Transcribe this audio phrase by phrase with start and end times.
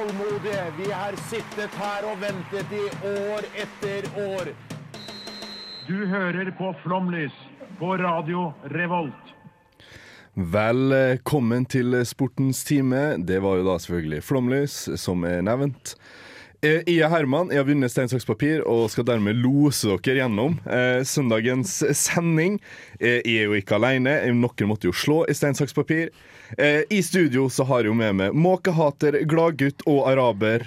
[0.00, 0.72] tålmodige.
[0.78, 4.52] Vi har sittet her og ventet i år etter år.
[5.88, 7.34] Du hører på Flomlys
[7.78, 9.34] på Radio Revolt.
[10.34, 13.18] Velkommen til sportens time.
[13.26, 15.96] Det var jo da selvfølgelig Flomlys, som er nevnt.
[16.62, 20.18] Eh, Jeg er Herman, jeg har vunnet stein, saks, papir og skal dermed lose dere
[20.20, 22.58] gjennom eh, søndagens sending.
[23.00, 26.10] Eh, jeg er jo ikke alene, noen måtte jo slå i stein, saks, papir.
[26.60, 30.66] Eh, I studio så har jeg jo med meg måkehater, gladgutt og araber.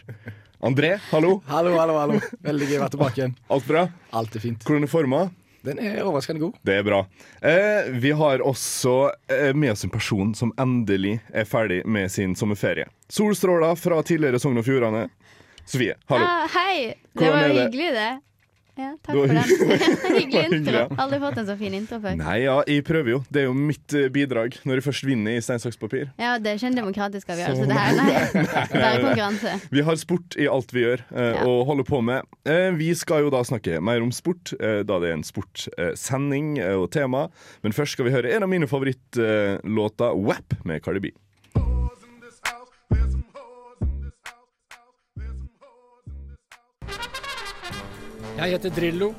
[0.65, 1.35] André, hallo.
[1.51, 2.17] Hallo, hallo, hallo.
[2.41, 3.37] Veldig gøy å være tilbake igjen.
[3.53, 3.85] Alt bra?
[4.17, 4.65] Alt er fint.
[4.65, 5.23] Hvordan er forma?
[5.63, 6.57] Den er overraskende god.
[6.67, 7.03] Det er bra.
[7.45, 8.95] Eh, vi har også
[9.31, 12.89] eh, med oss en person som endelig er ferdig med sin sommerferie.
[13.13, 15.05] Solstråler fra tidligere Sogn og Fjordane.
[15.65, 16.25] Sofie, hallo.
[16.27, 16.93] Ah, hei!
[17.15, 17.63] Det var jo det?
[17.67, 18.11] hyggelig, det.
[18.73, 20.15] Ja, takk Det for den.
[20.17, 20.43] hyggelig.
[20.57, 20.79] intro.
[20.97, 22.15] Aldri fått en så fin intro før.
[22.17, 23.19] Nei, ja, jeg prøver jo.
[23.29, 26.07] Det er jo mitt eh, bidrag når jeg først vinner i stein, saks, papir.
[26.17, 27.99] Ja, Det er ikke en demokratisk avgjørelse, det her.
[27.99, 28.45] Nei.
[28.73, 29.53] Bare konkurranse.
[29.77, 31.45] Vi har sport i alt vi gjør eh, Ja.
[31.45, 32.25] og holder på med.
[32.49, 36.55] Eh, vi skal jo da snakke mer om sport, eh, da det er en sportsending
[36.65, 37.27] eh, og tema.
[37.61, 41.13] Men først skal vi høre en av mine favorittlåter, eh, WAP med Cardi B.
[48.33, 49.11] Jeg heter Drillo.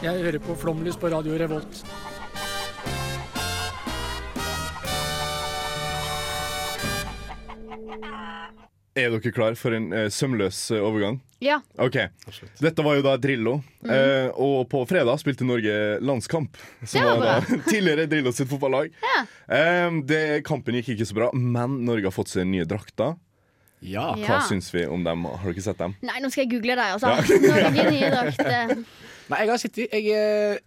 [0.00, 1.82] Jeg hører på Flomlys på Radio Revolt.
[8.96, 11.18] Er dere klar for en eh, sømløs eh, overgang?
[11.44, 11.58] Ja.
[11.84, 11.98] Ok,
[12.64, 13.58] Dette var jo da Drillo.
[13.84, 13.90] Mm.
[13.92, 16.56] Eh, og på fredag spilte Norge landskamp.
[16.80, 18.96] Som Det var var da tidligere Drillo sitt fotballag.
[19.52, 23.18] Eh, det, kampen gikk ikke så bra, men Norge har fått seg nye drakter.
[23.84, 24.14] Ja.
[24.16, 24.38] Hva Ja.
[24.48, 25.24] syns vi om dem?
[25.24, 25.94] Har dere sett dem?
[26.02, 27.12] Nei, nå skal jeg google deg altså.
[27.42, 28.72] Norge nye drakter.
[29.30, 30.58] Nei, jeg har sittet jeg, eh,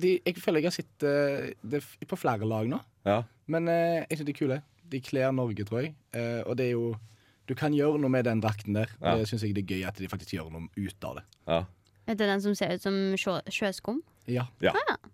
[0.00, 2.80] de, jeg føler jeg har sittet eh, det på flere lag nå.
[3.06, 3.22] Ja.
[3.50, 4.60] Men eh, jeg syns de er kule.
[4.90, 5.94] De kler Norge, tror jeg.
[6.16, 6.94] Eh, og det er jo
[7.50, 8.90] Du kan gjøre noe med den drakten der.
[9.02, 9.16] Ja.
[9.18, 11.24] Det syns jeg det er gøy at de faktisk gjør noe ut av det.
[11.48, 11.64] ja.
[12.08, 14.00] Vet du den som ser ut som sjø sjøskum?
[14.26, 14.46] Ja.
[14.64, 14.72] Ja.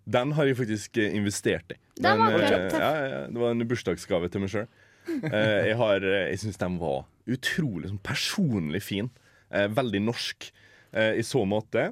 [0.09, 1.77] Den har jeg faktisk investert i.
[2.01, 4.65] Den var eh, ja, ja, det var en bursdagsgave til meg sjøl.
[5.07, 9.09] Jeg har, eh, jeg syns den var utrolig sånn personlig fin.
[9.51, 10.49] Eh, veldig norsk
[10.93, 11.89] eh, i så måte.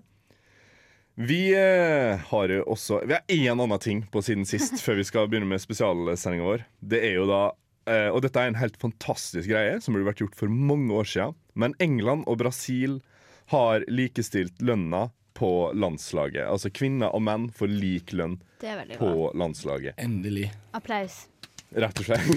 [1.16, 5.06] Vi eh, har jo også Vi har én annen ting på siden sist, før vi
[5.08, 6.66] skal begynne med spesialsendinga vår.
[6.84, 7.44] Det er jo da
[7.88, 11.08] eh, Og dette er en helt fantastisk greie som burde vært gjort for mange år
[11.08, 11.38] siden.
[11.56, 13.00] Men England og Brasil
[13.54, 16.48] har likestilt lønna på landslaget.
[16.48, 19.32] Altså kvinner og menn får lik lønn på bra.
[19.36, 19.98] landslaget.
[20.02, 20.50] Endelig.
[20.76, 21.26] Applaus.
[21.76, 22.26] Rett og slett.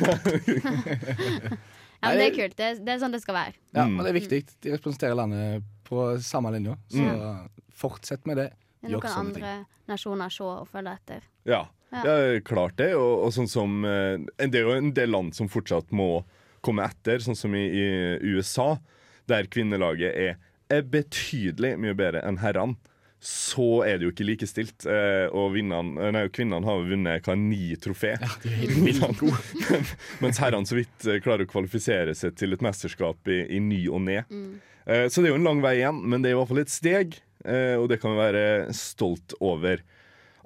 [1.99, 2.53] Ja, men Det er kult.
[2.54, 3.54] Det er, det er sånn det skal være.
[3.75, 3.97] Ja, Mm.
[3.99, 4.38] og det er viktig.
[4.62, 6.76] De representerer landet på samme linje.
[6.94, 7.06] Så
[7.75, 8.53] fortsett med det.
[8.78, 9.54] Det er noen andre
[9.91, 11.25] nasjoner se og følge etter.
[11.44, 12.03] Ja, Ja.
[12.06, 12.93] ja klart det.
[12.94, 16.22] Og, og sånn som Det er jo en del land som fortsatt må
[16.62, 18.77] komme etter, sånn som i, i USA,
[19.27, 20.37] der kvinnelaget er,
[20.71, 22.77] er betydelig mye bedre enn herrene.
[23.18, 24.86] Så er det jo ikke likestilt.
[24.86, 28.12] Eh, og vinnene, eh, nei, kvinnene har jo vunnet hva, ni trofé.
[28.14, 29.22] Er helt.
[30.22, 33.80] Mens herrene så vidt eh, klarer å kvalifisere seg til et mesterskap i, i ny
[33.90, 34.22] og ne.
[34.30, 34.58] Mm.
[35.10, 36.72] så det er jo en lang vei igjen, men det er i hvert fall et
[36.72, 38.44] steg, eh, og det kan vi være
[38.76, 39.82] stolt over.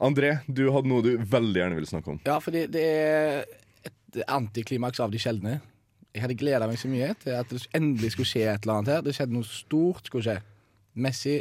[0.03, 2.23] André, du hadde noe du veldig gjerne ville snakke om.
[2.27, 3.45] Ja, fordi det er
[3.87, 5.61] et antiklimaks av de sjeldne.
[6.13, 8.97] Jeg hadde gleda meg så mye til at det endelig skulle skje et eller annet
[8.97, 9.05] her.
[9.05, 10.41] Det skjedde noe stort skulle skje.
[11.05, 11.39] Messi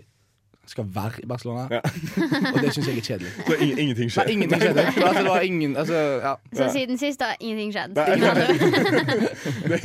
[0.70, 1.80] skal være i Barcelona, Ja.
[2.54, 3.32] og det syns jeg er kjedelig.
[3.48, 4.86] Så ing ingenting Nei, ingenting skjedde.
[4.86, 6.34] Altså, det var ingen altså, ja.
[6.54, 7.96] Så siden sist har ingenting skjedd.
[7.98, 8.06] Nei.
[8.30, 9.80] Andre.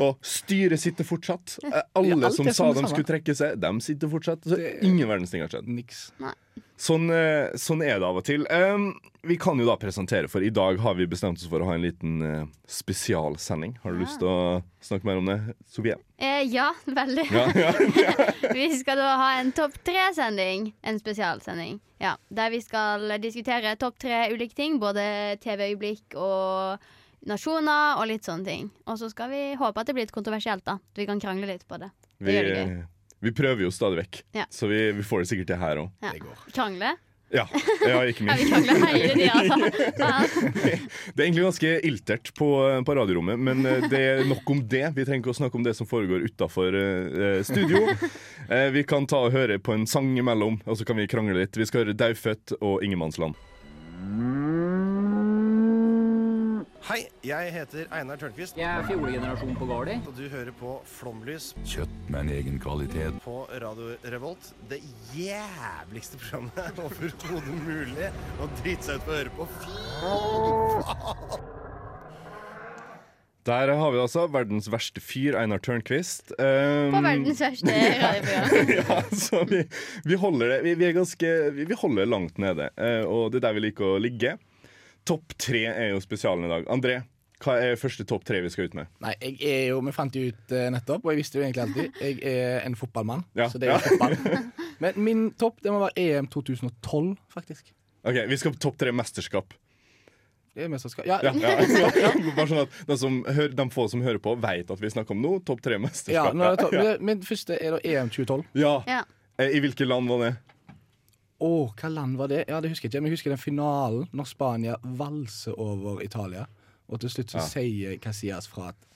[0.06, 1.58] Og styret sitter fortsatt.
[1.98, 4.46] Alle Ja, som sa de skulle trekke seg, de sitter fortsatt.
[4.46, 5.68] Så ingen verdens ting har skjedd.
[5.68, 6.12] Niks.
[6.82, 8.46] Sånn, eh, sånn er det av og til.
[8.50, 8.92] Um,
[9.22, 11.74] vi kan jo da presentere, for i dag har vi bestemt oss for å ha
[11.76, 13.76] en liten uh, spesialsending.
[13.82, 15.36] Har du lyst til å snakke mer om det,
[15.70, 15.94] Sofie?
[16.18, 17.26] Eh, ja, veldig.
[17.30, 18.26] Ja, ja.
[18.58, 20.72] Vi skal da ha en topp tre-sending.
[20.82, 21.78] En spesialsending.
[22.02, 24.80] Ja, der vi skal diskutere topp tre ulike ting.
[24.82, 25.04] Både
[25.42, 26.82] TV-øyeblikk og
[27.30, 28.72] nasjoner og litt sånne ting.
[28.90, 30.80] Og så skal vi håpe at det blir litt kontroversielt, da.
[30.82, 31.92] At vi kan krangle litt på det.
[32.18, 32.74] Det Vi, gjør det gøy.
[33.28, 34.48] vi prøver jo stadig vekk, Ja.
[34.50, 35.94] så vi, vi får det sikkert til her òg.
[36.02, 36.12] Ja.
[36.50, 36.96] Krangle?
[37.32, 37.46] Ja,
[37.88, 39.16] ja ikke Ja, vi minst.
[39.16, 39.70] de, altså.
[39.98, 40.10] Ja.
[41.12, 42.48] Det er egentlig ganske iltert på,
[42.86, 44.84] på radiorommet, men eh, det er nok om det.
[44.96, 46.76] Vi trenger ikke å snakke om det som foregår utafor
[47.46, 47.86] studio.
[48.50, 51.38] Uh, vi kan ta og høre på en sang imellom, og så kan vi krangle
[51.40, 51.56] litt.
[51.56, 54.60] Vi skal høre 'Daufødt' og 'Ingenmannsland'.
[56.82, 59.94] Hei, jeg heter Einar Tørnquist, Jeg er fjolegenerasjon på Gardi.
[60.08, 63.20] og du hører på Flomlys Kjøtt med en egen kvalitet.
[63.22, 64.48] på Radio Revolt.
[64.70, 64.80] Det
[65.14, 68.08] jævligste programmet overhodet mulig
[68.42, 69.48] å drite seg ut på å høre på.
[69.62, 69.72] Fy
[73.46, 76.30] Der har vi altså verdens verste fyr, Einar Tørnquist.
[76.38, 77.72] Um, På verdens verste
[78.04, 78.78] radioprogram.
[78.90, 79.64] ja, så vi,
[80.06, 83.38] vi holder det vi, vi er ganske vi, vi holder langt nede, eh, og det
[83.42, 84.36] er der vi liker å ligge.
[85.08, 86.68] Topp tre er jo spesialen i dag.
[86.70, 87.00] André,
[87.42, 88.90] hva er første topp tre vi skal ut med?
[89.02, 91.64] Nei, jeg er jo, Vi fant jo ut eh, nettopp, og jeg visste jo egentlig
[91.64, 91.98] alltid.
[92.02, 93.48] Jeg er en fotballmann, Ja.
[93.50, 94.14] så det er jo fotball.
[94.82, 97.72] Men min topp det må være EM 2012, faktisk.
[98.06, 99.54] Ok, Vi skal på topp tre mesterskap.
[100.52, 101.06] Det er mesterskap.
[101.08, 101.52] Ja, Ja, ja,
[101.96, 102.10] ja.
[102.36, 105.14] Bare sånn at de, som hører, de få som hører på, vet at vi snakker
[105.16, 105.40] om noe.
[105.48, 106.34] Topp tre ja, mesterskap.
[106.36, 106.74] nå er det topp.
[106.76, 108.42] Men Min første er da EM 2012.
[108.60, 108.74] Ja.
[108.90, 108.98] Ja.
[109.40, 110.32] Eh, I hvilke land var det?
[111.42, 112.44] Å, hva land var det?
[112.48, 116.46] Ja, Det husker jeg ikke, men jeg husker den finalen når Spania valser over Italia.
[116.92, 117.46] Og til slutt så Ja.
[117.48, 118.88] sier Casillas fra at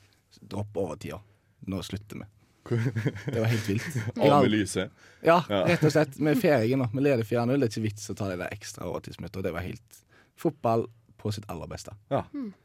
[0.53, 1.19] dropp overtida.
[1.67, 2.27] Nå slutter vi.
[2.67, 3.97] Det var helt vilt.
[4.19, 4.91] Av med lyset.
[5.23, 6.17] Ja, rett og slett.
[6.19, 6.89] Er ferdige nå.
[6.93, 7.61] Vi leder 4-0.
[7.61, 9.43] Det er ikke vits å ta det der ekstra overtidsminuttet.
[9.47, 10.01] Det var helt
[10.37, 11.95] fotball på sitt aller beste.
[12.11, 12.25] Ja.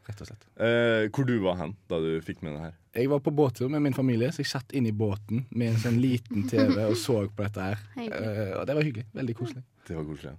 [0.10, 0.45] Rett og slett.
[0.57, 2.74] Eh, hvor du var hen da du fikk med det her?
[2.92, 5.78] Jeg var på båttur med min familie, så jeg satt inn i båten med en
[5.80, 7.84] sånn liten TV og så på dette her.
[8.04, 9.06] Eh, og det var hyggelig.
[9.16, 9.62] Veldig koselig.
[9.88, 10.34] Det var koselig.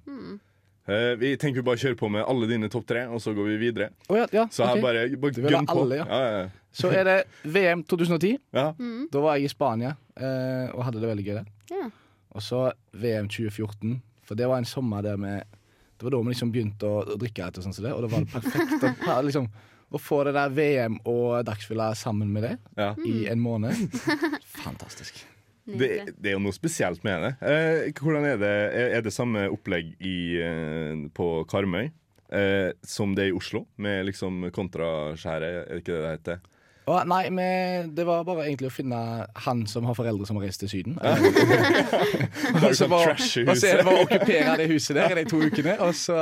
[0.85, 3.49] Eh, vi tenker vi bare kjøre på med alle dine topp tre, og så går
[3.55, 3.89] vi videre.
[4.11, 5.79] Å ja, ja, Så her bare, bare gønn på.
[5.81, 6.07] alle, ja.
[6.11, 6.45] Ja, ja,
[6.77, 8.37] Så er det VM 2010.
[8.53, 8.67] ja.
[9.13, 11.51] Da var jeg i Spania uh, og hadde det veldig gøy der.
[11.73, 11.89] Ja.
[12.37, 13.97] Og så VM 2014,
[14.29, 17.17] for det var en sommer der vi Det var da vi liksom begynte å, å
[17.21, 19.47] drikke etter og sånn som det, og da var det perfekt ha, liksom,
[19.93, 22.93] å få det der VM og dagsfylla sammen med det ja.
[23.05, 23.77] i en måned.
[24.65, 25.25] Fantastisk.
[25.65, 27.33] Det, det er jo noe spesielt med det.
[27.47, 28.55] Eh, hvordan er det
[28.99, 34.09] Er det samme opplegg i, eh, på Karmøy eh, som det er i Oslo, med
[34.09, 35.61] liksom kontraskjæret?
[35.63, 36.43] Er det ikke det det heter?
[36.83, 38.99] Å, nei, men det var bare egentlig å finne
[39.45, 40.97] han som har foreldre som har reist til Syden.
[42.59, 43.87] og så sånn bare- i og så er det huset.
[43.87, 46.19] bare å okkupere det huset der i de to ukene, og så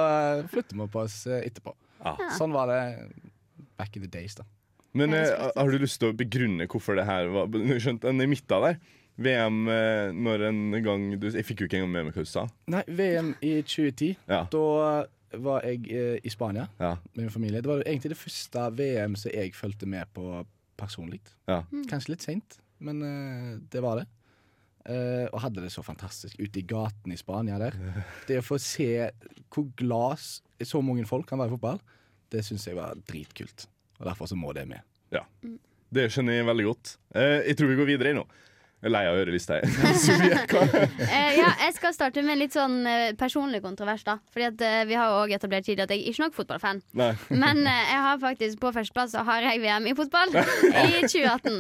[0.53, 1.73] flytter vi på oss eh, etterpå.
[2.05, 2.21] Ah.
[2.37, 2.83] Sånn var det
[3.81, 4.47] back in the days, da.
[4.99, 7.47] Men eh, har du lyst til å begrunne hvorfor det her var
[7.81, 8.81] Skjønt, den i midten der.
[9.21, 12.31] VM eh, når en gang du, Jeg fikk jo ikke engang med meg hva du
[12.31, 12.47] sa.
[12.73, 14.15] Nei, VM i 2010.
[14.31, 14.45] Ja.
[14.51, 14.63] Da
[15.45, 16.95] var jeg eh, i Spania Ja.
[17.15, 17.61] med min familie.
[17.63, 20.25] Det var egentlig det første VM som jeg fulgte med på
[20.81, 21.21] personlig.
[21.51, 21.61] Ja.
[21.91, 24.09] Kanskje litt seint, men eh, det var det.
[24.91, 27.77] Eh, og hadde det så fantastisk ute i gaten i Spania der.
[28.27, 28.89] Det å få se
[29.53, 30.19] hvor glad
[30.65, 31.79] så mange folk kan være i fotball,
[32.33, 33.69] det syns jeg var dritkult.
[34.01, 34.81] Og derfor så må det med.
[35.91, 36.95] Det skjønner jeg veldig godt.
[37.19, 38.23] Eh, jeg tror vi går videre nå.
[38.81, 39.59] Jeg er lei av å høre lista.
[39.59, 39.67] jeg.
[41.11, 44.17] Eh, ja, jeg skal starte med litt sånn eh, personlig kontrovers, da.
[44.33, 46.81] Fordi at eh, vi har jo også etablert tidligere at jeg er ikke nok fotballfan.
[46.97, 47.11] Nei.
[47.35, 50.33] Men eh, jeg har faktisk på førsteplass så har jeg VM i fotball
[50.87, 51.59] i 2018.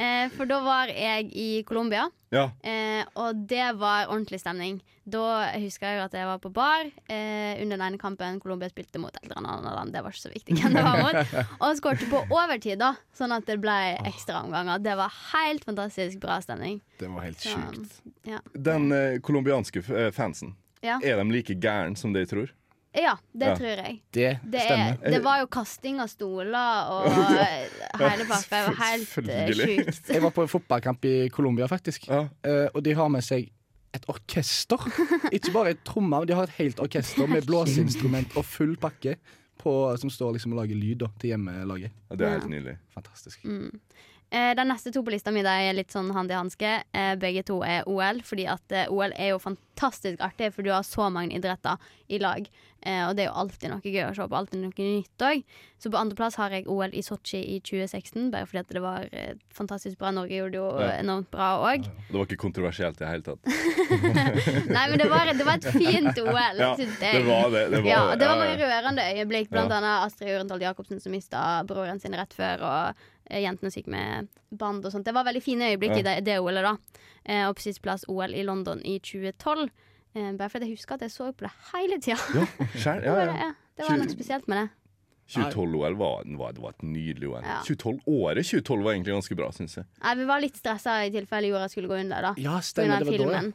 [0.00, 2.46] Eh, for da var jeg i Colombia, Ja.
[2.64, 4.78] eh, og det var ordentlig stemning.
[5.10, 9.00] Da husker jeg at jeg var på bar eh, under den ene kampen Colombia spilte
[9.02, 9.92] mot et eller annet land.
[9.92, 11.34] Det var ikke så viktig hvem det var mot.
[11.66, 13.76] Og skårte på overtid, da, sånn at det ble
[14.06, 14.78] ekstraomganger.
[14.84, 16.80] Det var helt fantastisk bra stemning.
[17.00, 18.00] Det var helt sjukt.
[18.28, 18.38] ja.
[18.54, 20.96] Den eh, colombianske eh, fansen, Ja.
[21.04, 22.48] er de like gæren som de tror?
[22.94, 23.54] Ja, det Ja.
[23.56, 24.00] tror jeg.
[24.12, 27.06] Det, Det, er, det var jo kasting av stoler og
[28.00, 28.50] hele pakka.
[28.50, 30.10] Det var helt eh, sjukt.
[30.10, 32.08] Jeg var på en fotballkamp i Colombia, faktisk.
[32.08, 32.24] Ja.
[32.42, 33.50] Eh, og de har med seg
[33.94, 34.78] et orkester.
[35.36, 39.16] Ikke bare et tromme, men de har et helt orkester med blåseinstrument og full pakke
[39.60, 41.90] på, som står liksom og lager lyd da, til hjemmelaget.
[42.10, 42.76] Ja, det er helt nydelig.
[42.94, 43.42] Fantastisk.
[44.30, 46.72] Eh, de neste to på lista mi er litt sånn hand i hanske.
[46.94, 50.70] Eh, begge to er OL, fordi at eh, OL er jo fantastisk artig, for du
[50.70, 51.76] har så mange idretter
[52.08, 52.46] i lag.
[52.86, 55.42] Eh, og det er jo alltid noe gøy å se på, alltid noe nytt òg.
[55.82, 59.08] Så på andreplass har jeg OL i Sotsji i 2016, bare fordi at det var
[59.10, 60.12] eh, fantastisk bra.
[60.14, 60.92] Norge gjorde det jo Ja.
[61.02, 61.90] enormt bra òg.
[62.08, 63.50] Det var ikke kontroversielt i det hele tatt.
[64.76, 67.18] Nei, men det var, det var et fint OL, Ja, syns jeg.
[67.18, 67.64] det var det.
[67.74, 69.50] Det var, ja, det var mange rørende øyeblikk.
[69.50, 73.82] Blant annet Astrid Urentold Jacobsen som mista broren sin rett før, og eh, jentene som
[73.82, 75.06] gikk med band og sånt.
[75.06, 77.04] Det var veldig fine øyeblikk i det, det OL-et, da.
[77.24, 79.70] Eh, og på sisteplass OL i London i 2012.
[80.16, 82.18] Eh, bare fordi jeg husker at jeg så på det hele tida.
[82.34, 82.46] Ja,
[82.82, 83.38] skjær, ja, ja.
[83.46, 84.68] ja, det var noe spesielt med det.
[85.30, 87.44] 2012-OL var, var, var et nydelig OL.
[87.46, 87.60] Ja.
[87.62, 89.86] 2012, året 2012 var egentlig ganske bra, syns jeg.
[90.02, 92.32] Nei, vi var litt stressa i tilfelle jorda skulle gå under, da.
[92.42, 93.04] Ja, stemmer.
[93.04, 93.52] Det var da, ja.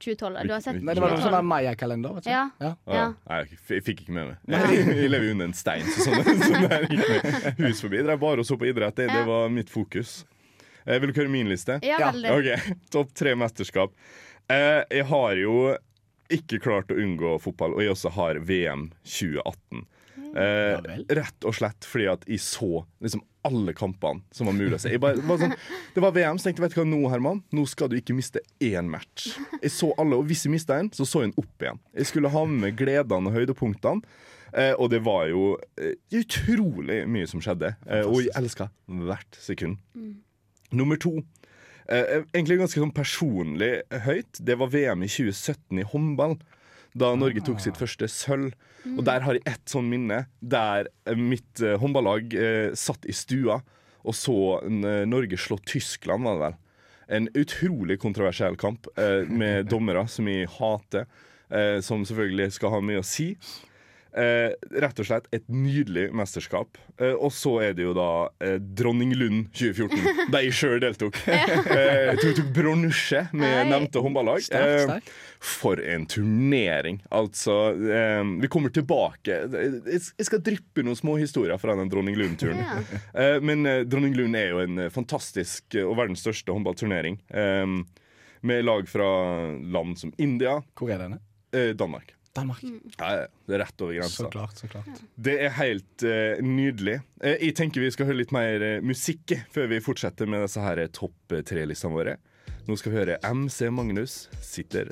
[0.00, 0.16] Filmen.
[0.18, 0.46] 2012?
[0.46, 1.36] Du har sett Nei, det var noe sånn 2012?
[1.36, 2.14] der Maya-kalender.
[2.14, 2.30] vet du.
[2.30, 2.50] Ja.
[2.60, 2.70] Ja.
[2.86, 3.06] Ja.
[3.28, 4.36] Nei, jeg, f- jeg fikk ikke med meg.
[4.96, 7.96] Jeg lever jo under en stein, så sånn, sånn der gikk meg hus forbi.
[8.00, 8.96] Jeg drev bare og så på idrett.
[8.96, 9.24] Det, det Ja.
[9.26, 10.24] var mitt fokus.
[10.86, 11.80] Eh, vil du høre min liste?
[11.82, 12.12] Ja, Ja.
[12.12, 12.30] veldig.
[12.36, 12.78] OK.
[12.94, 13.92] Topp tre mesterskap.
[14.48, 15.56] Eh, jeg har jo
[16.30, 19.86] ikke klart å unngå fotball, og jeg også har VM 2018.
[20.36, 24.80] Eh, rett og slett fordi at jeg så liksom alle kampene som var mulig å
[24.82, 24.90] se.
[24.92, 25.54] Jeg bare, var sånn,
[25.94, 27.42] det var VM, så tenkte jeg vet du hva nå, Herman?
[27.54, 29.30] Nå skal du ikke miste én match.
[29.62, 31.80] Jeg så alle, og hvis jeg mista en, så så jeg en opp igjen.
[31.96, 34.18] Jeg skulle ha med gledene og høydepunktene.
[34.56, 37.74] Eh, og det var jo eh, utrolig mye som skjedde.
[37.86, 38.68] Eh, og jeg elska
[39.06, 39.78] hvert sekund.
[40.74, 41.20] Nummer to.
[41.86, 43.72] Eh, egentlig ganske sånn personlig
[44.06, 44.42] høyt.
[44.42, 46.38] Det var VM i 2017 i håndball.
[46.96, 48.54] Da Norge tok sitt første sølv.
[48.96, 53.14] Og der har jeg ett sånn minne der eh, mitt eh, håndballag eh, satt i
[53.16, 53.58] stua
[54.06, 56.58] og så eh, Norge slå Tyskland, var det vel.
[57.18, 61.08] En utrolig kontroversiell kamp eh, med dommere som jeg hater.
[61.50, 63.32] Eh, som selvfølgelig skal ha mye å si.
[64.16, 66.78] Eh, rett og slett et nydelig mesterskap.
[66.96, 68.06] Eh, og så er det jo da
[68.40, 71.18] eh, Dronning Lund 2014, der jeg sjøl deltok.
[71.28, 74.46] eh, jeg tok, tok bronse med nevnte håndballag.
[74.56, 74.94] Eh,
[75.46, 77.02] for en turnering.
[77.12, 79.36] Altså, eh, vi kommer tilbake.
[79.84, 82.64] Jeg skal dryppe noen små historier fra den Dronning Lund-turen.
[82.64, 82.80] Ja.
[83.20, 87.20] Eh, men Dronning Lund er jo en fantastisk og verdens største håndballturnering.
[88.46, 89.06] Med lag fra
[89.60, 91.20] land som India, Hvor er denne?
[91.52, 92.12] eh, Danmark.
[92.36, 92.62] Danmark.
[93.00, 94.26] Ja, ja, det er rett over grensa.
[94.26, 95.02] Så klart, så klart.
[95.14, 97.00] Det er helt uh, nydelig.
[97.24, 100.62] Uh, jeg tenker vi skal høre litt mer uh, musikk før vi fortsetter med disse
[100.62, 102.18] her topp tre-listene våre.
[102.66, 104.90] Nå skal vi høre MC Magnus sitter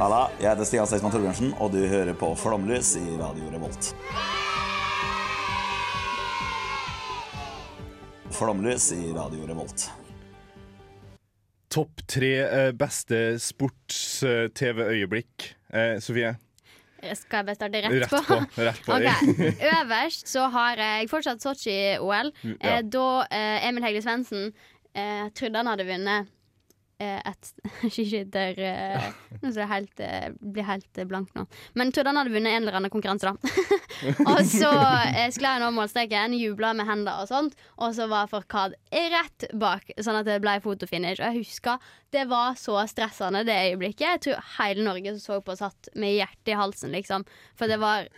[0.00, 3.92] Halla, jeg heter Stian Seisman Torbjørnsen, og du hører på Flomlys i Radio Revolt.
[8.32, 9.90] Flomlys i Radio Revolt.
[11.72, 15.54] Topp tre eh, beste sports-TV-øyeblikk.
[15.72, 16.34] Eh, Sofie,
[17.18, 18.18] Skal jeg starte rett, rett på.
[18.62, 18.90] Rett på.
[18.98, 19.20] okay.
[19.72, 22.28] Øverst så har jeg fortsatt Sotsji-OL.
[22.44, 22.52] Ja.
[22.60, 24.42] Eh, da eh, Emil Hegle Svendsen
[24.94, 26.26] eh, trodde han hadde vunnet eh,
[27.00, 27.52] et
[27.88, 28.58] Ikke der
[29.42, 31.44] skal jeg helt, blir bli helt eh, blank nå.
[31.74, 33.66] Men jeg trodde han hadde vunnet en eller annen konkurranse, da.
[34.32, 34.70] og så
[35.10, 39.48] eh, skulle jeg nå målstreken, jubla med hender og sånt, og så var Farkad rett
[39.58, 41.20] bak, sånn at det ble fotofinish.
[41.20, 44.04] Og jeg husker det var så stressende det øyeblikket.
[44.06, 47.24] Jeg tror hele Norge som så på, satt med hjertet i halsen, liksom.
[47.58, 48.10] For det var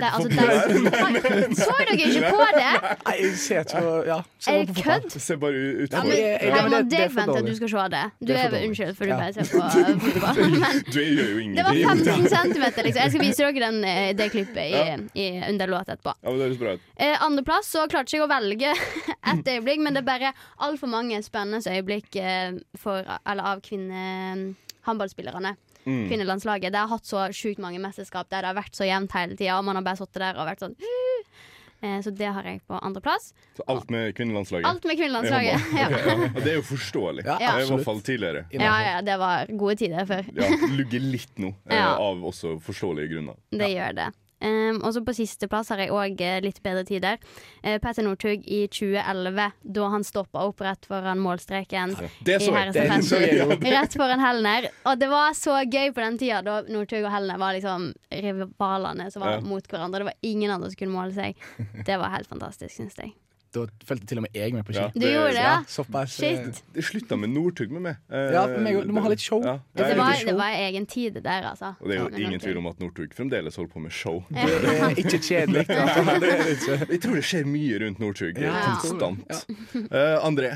[0.00, 2.72] det, altså, det, Så dere ikke på det?
[3.06, 4.18] Nei, jeg ser ikke på Ja.
[4.52, 5.10] Er det kødd?
[5.22, 5.52] Ser bare
[5.84, 7.50] ut Ja, men, det er- ja, men deg venter at dårlig.
[7.50, 8.04] du skal se det.
[8.26, 9.70] Du er unnskyld, for du bare ser på uh,
[10.06, 10.36] fotball.
[10.56, 13.02] Men det var 15 centimeter, liksom.
[13.02, 14.82] Jeg skal vise dere den, eh, det klippet i,
[15.22, 16.14] i, under låt etterpå.
[16.22, 16.74] Ja, men det høres bra.
[16.96, 18.72] Eh, Andreplass så klarte ikke jeg å velge
[19.32, 20.32] et øyeblikk, men det er bare
[20.62, 25.56] altfor mange spennende øyeblikk eh, for, eller av kvinnehåndballspillerne.
[25.84, 26.04] Mm.
[26.08, 26.72] Kvinnelandslaget.
[26.72, 29.58] Det har hatt så sjukt mange mesterskap der det har vært så jevnt hele tida,
[29.58, 31.40] og man har bare sittet der og vært sånn uh.
[31.82, 33.32] eh, Så det har jeg på andreplass.
[33.58, 34.68] Så alt med kvinnelandslaget.
[34.68, 35.68] Alt med kvinnelandslaget.
[35.74, 35.88] Ja.
[35.92, 37.26] Okay, Ja, det er jo forståelig.
[37.26, 38.46] Ja, I hvert fall tidligere.
[38.54, 40.28] ja, ja, det var gode tider før.
[40.38, 41.94] Ja, Lugger litt nå, eh, Ja.
[41.98, 43.40] av også forståelige grunner.
[43.50, 44.12] Det gjør det.
[44.42, 47.20] Um, og så på sisteplass har jeg òg litt bedre tider.
[47.62, 51.94] Uh, Petter Northug i 2011, da han stoppa opp rett foran målstreken
[52.26, 52.72] Det så jeg.
[52.74, 53.46] Det så jeg
[53.76, 54.66] Rett foran Helner.
[54.90, 59.10] Og det var så gøy på den tida da Northug og Helner var liksom rivalene
[59.14, 59.40] som var Ja.
[59.46, 60.02] mot hverandre.
[60.02, 61.38] Det var ingen andre som kunne måle seg.
[61.86, 63.14] Det var helt fantastisk, syns jeg.
[63.52, 64.80] Da fulgte til og med jeg med på ski.
[64.80, 65.42] Ja, Du gjorde det?
[65.44, 66.14] Ja, såpass.
[66.22, 66.62] eh, Shit.
[66.72, 67.96] Det slutta med Northug med meg.
[68.10, 69.42] Eh, Ja, meg, du må ha litt show.
[69.44, 69.58] Ja.
[69.76, 71.74] Det var, det var egen tid der, altså.
[71.80, 74.22] Og det er jo ingen tvil om at Northug fremdeles holder på med show.
[74.30, 75.66] Det er ikke kjedelig.
[75.84, 76.18] altså.
[76.20, 76.78] Det er ikke.
[76.94, 78.40] Jeg tror det skjer mye rundt Northug.
[78.40, 78.76] Ja.
[78.80, 79.46] Konstant.
[79.92, 80.54] Eh, André.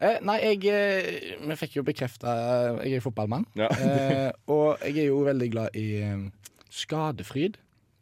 [0.00, 2.30] Eh, nei, jeg eh, Vi fikk jo bekrefta
[2.84, 3.48] Jeg er fotballmann.
[3.58, 3.66] Ja.
[3.72, 6.28] Eh, og jeg er jo veldig glad i eh,
[6.70, 7.56] skadefryd.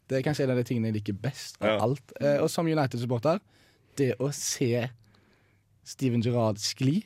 [0.07, 1.77] Det er kanskje en av de tingene jeg liker best av Ja.
[1.83, 2.13] alt.
[2.21, 3.39] Eh, og som United-supporter,
[3.97, 4.87] det å se
[5.87, 6.99] Steven Gerrard skli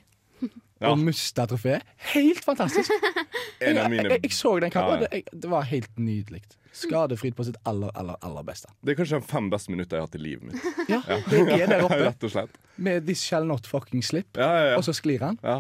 [0.82, 0.90] Ja.
[0.90, 1.84] og miste trofeet,
[2.16, 2.90] helt fantastisk.
[3.62, 6.40] En av Jeg, jeg, jeg så den kampen, Ja, og det, det var helt nydelig.
[6.74, 8.72] Skadefryd på sitt aller, aller, aller beste.
[8.82, 10.88] Det er kanskje de fem beste minutter jeg har hatt i livet mitt.
[10.90, 12.48] Ja, det er der oppe.
[12.82, 14.78] Med 'This shall not fucking slip', Ja, ja, ja.
[14.80, 15.38] og så sklir han.
[15.44, 15.60] ja.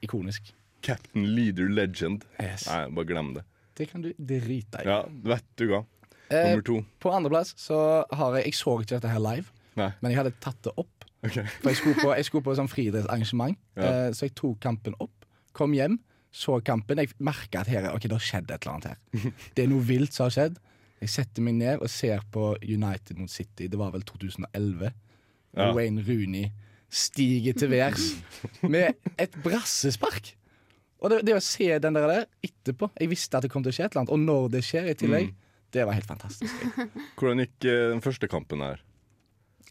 [0.00, 0.54] Ikonisk.
[0.80, 2.24] Captain Leader Legend.
[2.40, 2.64] Yes.
[2.70, 3.44] Nei, bare glem det.
[3.76, 4.86] Det kan du drite i.
[4.88, 5.82] Ja, vet du hva.
[6.30, 6.78] Eh, Nummer to.
[7.02, 9.90] På andreplass så har jeg Jeg så ikke dette her live, Nei.
[10.02, 11.04] men jeg hadde tatt det opp.
[11.22, 11.44] Okay.
[11.60, 13.82] For jeg skulle på, jeg skulle på sånn friidrettsarrangement, Ja.
[13.82, 15.26] eh, så jeg tok kampen opp.
[15.52, 15.98] Kom hjem,
[16.32, 16.96] så kampen.
[17.02, 19.32] Jeg merka at her, er- ok, det har skjedd et eller annet her.
[19.54, 20.58] Det er noe vilt som har skjedd.
[21.00, 23.66] Jeg setter meg ned og ser på United mot City.
[23.68, 24.92] Det var vel 2011.
[25.56, 25.72] Ja.
[25.74, 26.50] Wayne Rooney
[26.90, 28.08] stiger til værs
[28.62, 30.34] med et brassespark.
[31.00, 33.72] Og det, det å se den der, der etterpå Jeg visste at det kom til
[33.72, 35.30] å skje et eller annet, og når det skjer i tillegg,
[35.72, 36.52] det var helt fantastisk.
[37.16, 38.80] Hvordan gikk eh, den første kampen her?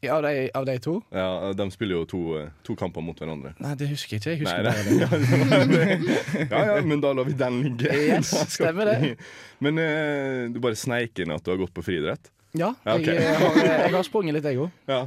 [0.02, 0.94] Ja, Av de, av de to?
[1.12, 3.52] Ja, De spiller jo to, eh, to kamper mot hverandre.
[3.60, 4.32] Nei, det husker jeg ikke.
[4.32, 6.10] Jeg husker Nei, bare det.
[6.54, 7.92] ja, ja, ja, men da lar vi den ligge.
[8.08, 9.16] Yes, stemmer det.
[9.64, 12.32] Men uh, du bare sneik inn at du har gått på friidrett?
[12.56, 13.14] Ja, Ja, okay.
[13.20, 14.72] jeg, har, jeg har sprunget litt, jeg òg.
[14.90, 15.02] Ja.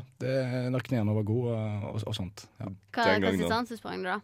[0.71, 2.45] Når knærne var gode og, og, og sånt.
[2.61, 2.69] Ja.
[2.95, 4.21] Hva er distanse sprang du, da?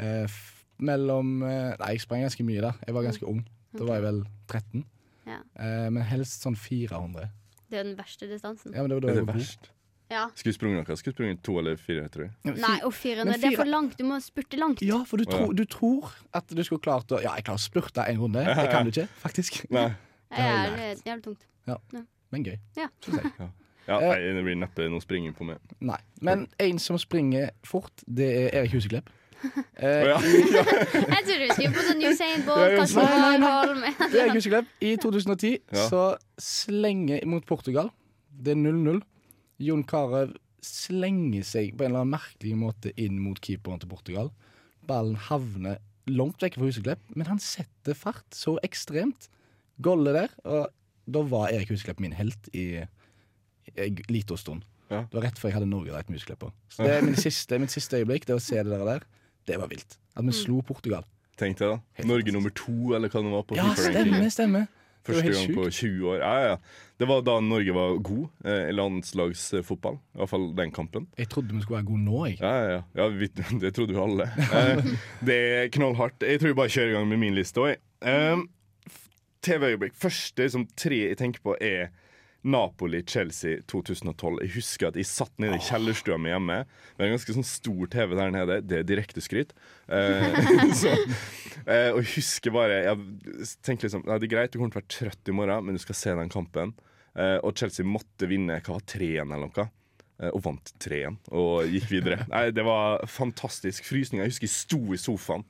[0.00, 0.40] Eh,
[0.82, 2.72] mellom eh, Nei, jeg sprang ganske mye da.
[2.86, 3.44] Jeg var ganske ung.
[3.76, 4.18] Da var jeg vel
[4.50, 4.82] 13.
[5.28, 5.38] Ja.
[5.38, 7.28] Eh, men helst sånn 400.
[7.68, 8.74] Det er jo den verste distansen.
[8.74, 9.70] Ja, men det var da jeg det var god.
[10.12, 10.26] Ja.
[10.36, 10.96] Skulle sprunget noe?
[11.00, 12.56] Skulle sprunget to eller fire, tror jeg.
[12.60, 13.32] Nei, og 400.
[13.38, 13.40] fire.
[13.40, 13.96] Det er for langt.
[13.98, 14.82] Du må spurte langt.
[14.84, 17.64] Ja, for du, tro, du tror at du skulle klart å Ja, jeg klarer å
[17.64, 18.44] spurte en runde.
[18.60, 19.62] Det kan du ikke, faktisk.
[19.72, 19.88] Nei.
[20.32, 21.42] Det er jævlig, tungt.
[21.68, 21.76] Ja.
[22.32, 22.56] Men gøy.
[22.76, 22.88] Ja.
[23.04, 23.50] synes jeg.
[23.88, 24.12] Ja, Eh.
[24.12, 25.58] nei, det blir neppe noe springing på meg.
[25.82, 25.96] Nei.
[26.22, 29.08] Men en som springer fort, det er Erik Huseklepp.
[29.82, 30.18] Eh, ja.
[30.22, 33.06] Jeg trodde du skulle på sånn Usain Bolt, ja,
[33.42, 34.68] nei, nei, er Erik Huseklepp.
[34.86, 35.88] I 2010 Ja.
[35.90, 36.02] så
[36.38, 37.90] slenger mot Portugal.
[38.30, 39.00] Det er 0-0.
[39.60, 40.32] Jon Carew
[40.62, 44.30] slenger seg på en eller annen merkelig måte inn mot keeperen til Portugal.
[44.86, 45.80] Ballen havner
[46.10, 49.28] langt vekk fra Huseklepp, men han setter fart så ekstremt.
[49.82, 50.34] Golle der.
[50.46, 50.68] Og
[51.12, 52.84] da var Erik Huseklepp min helt i
[53.74, 54.66] en liten stund.
[54.92, 55.06] Ja.
[55.08, 56.52] Det var rett før jeg hadde Norge et museklepp på.
[56.72, 58.26] Så det er mitt siste, mitt siste øyeblikk.
[58.28, 59.06] Det å se det der,
[59.48, 59.96] det var vilt.
[60.14, 61.06] At vi slo Portugal.
[61.40, 62.04] Tenk deg da.
[62.06, 64.66] Norge nummer to, eller hva det var på Ja, stemmer, stemmer.
[65.06, 66.16] Første gang på 20 år.
[66.22, 66.56] Ja, ja.
[67.02, 69.96] Det var da Norge var god eh, landslagsfotball.
[70.14, 71.08] I hvert fall den kampen.
[71.18, 72.36] Jeg trodde vi skulle være gode nå, jeg.
[72.38, 73.26] Ja, ja, vi,
[73.64, 74.28] det trodde jo alle.
[74.46, 74.92] Eh,
[75.26, 76.22] det er knallhardt.
[76.22, 77.74] Jeg tror vi bare kjører i gang med min liste òg.
[78.06, 78.44] Eh,
[79.42, 79.98] TV-øyeblikk.
[79.98, 81.90] Første liksom, tre jeg tenker på, er
[82.42, 84.40] Napoli-Chelsea 2012.
[84.42, 86.62] Jeg husker at jeg satt nede i kjellerstua mi hjemme.
[86.98, 88.60] Er en ganske sånn stor TV der nede.
[88.66, 89.54] Det er direkteskryt.
[89.86, 90.40] Eh,
[90.82, 90.94] så,
[91.66, 94.82] eh, og jeg husker bare Jeg tenkte liksom Det er greit, du kommer til å
[94.82, 96.74] være trøtt i morgen, men du skal se den kampen.
[97.14, 99.68] Eh, og Chelsea måtte vinne hva 3-1 eller noe.
[100.22, 102.22] Eh, Og vant 3-1 og gikk videre.
[102.32, 103.84] Nei, Det var fantastisk.
[103.88, 104.24] Frysninger.
[104.28, 105.42] Jeg husker jeg sto i sofaen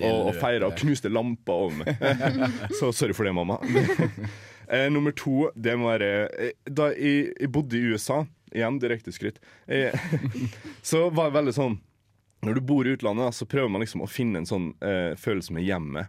[0.00, 1.98] og, og feira og knuste lampa over meg.
[2.78, 3.58] Så sorry for det, mamma.
[4.70, 8.20] Eh, nummer to, det må være eh, Da jeg, jeg bodde i USA,
[8.54, 9.90] igjen direkteskryt, eh,
[10.86, 11.74] så var det veldig sånn
[12.46, 15.56] Når du bor i utlandet, så prøver man liksom å finne en sånn eh, følelse
[15.56, 16.06] med hjemmet.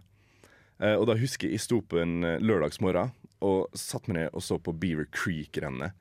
[0.78, 3.10] Og da husker jeg jeg sto på en lørdagsmorgen
[3.42, 5.98] og satt meg ned og så på Beaver Creek-rennet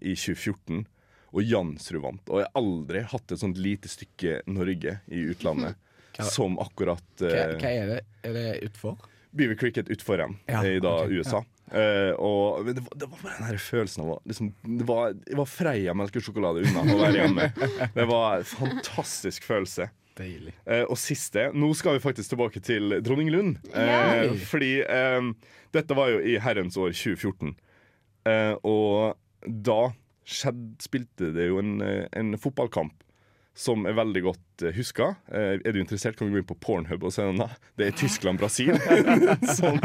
[0.00, 0.86] i 2014.
[1.34, 2.28] Og Jansrud vant.
[2.30, 5.80] Og jeg har aldri hatt et sånt lite stykke Norge i utlandet
[6.14, 7.98] Hva- som akkurat Hva, eh, hva er det?
[8.22, 9.00] Er det utfor?
[9.34, 11.40] Beaver Creek er utfor igjen Ja, i da okay, USA.
[11.74, 14.86] Eh, og men det var, det var bare den her følelsen av å liksom, det,
[14.86, 17.50] var, det var Freia melkesjokolade unna å være hjemme.
[17.98, 19.88] Det var en fantastisk følelse.
[20.14, 20.54] Deilig.
[20.62, 23.56] Uh, og siste Nå skal vi faktisk tilbake til Dronning Lund.
[23.74, 25.32] Uh, fordi eh,
[25.74, 27.56] dette var jo i herrens år 2014.
[28.30, 29.80] Eh, og da
[30.24, 33.04] skjedd, spilte det jo en, eh, en fotballkamp
[33.54, 35.12] som er veldig godt uh, huska.
[35.30, 37.38] Eh, er du interessert, kan vi gå inn på Pornhub og se den.
[37.38, 37.46] da
[37.78, 38.74] Det er Tyskland-Brasil.
[39.58, 39.78] som,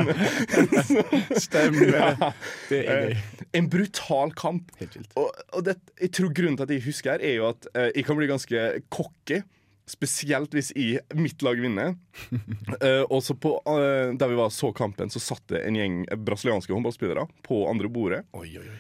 [1.38, 1.93] Stemmer.
[1.99, 2.32] Ja.
[2.69, 3.13] Det er gøy.
[3.13, 4.73] Eh, en brutal kamp.
[4.82, 5.13] Helt vilt.
[5.19, 7.89] Og, og det, jeg tror grunnen til at jeg husker her, er jo at eh,
[7.93, 9.41] jeg kan bli ganske cocky.
[9.89, 11.95] Spesielt hvis jeg, mitt lag vinner.
[12.30, 16.04] uh, og så på, uh, Der vi var så kampen, så satt det en gjeng
[16.25, 18.25] brasilianske håndballspillere på andre bordet.
[18.38, 18.80] Oi, oi, oi.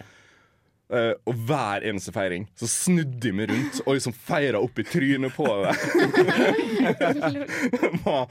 [0.89, 4.85] Eh, og hver eneste feiring så snudde de meg rundt og liksom feira opp i
[4.89, 5.75] trynet på det.
[8.05, 8.23] Var,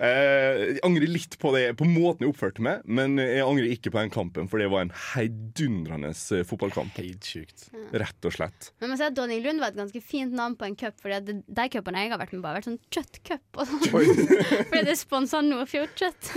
[0.00, 3.92] eh, jeg angrer litt på det På måten jeg oppførte meg, men jeg angrer ikke
[3.92, 6.96] på den kampen, for det var en heidundrende eh, fotballkamp.
[6.96, 7.68] Heidsjukt.
[7.92, 8.70] Rett og slett.
[8.80, 10.96] Men man ser at Donny Lund var et ganske fint navn på en cup.
[11.02, 13.60] Fordi de cupene jeg har vært med på, har vært sånn kjøttcup.
[13.60, 13.84] sånn.
[14.70, 16.32] Fordi det sponsa Nordfjordkjøtt.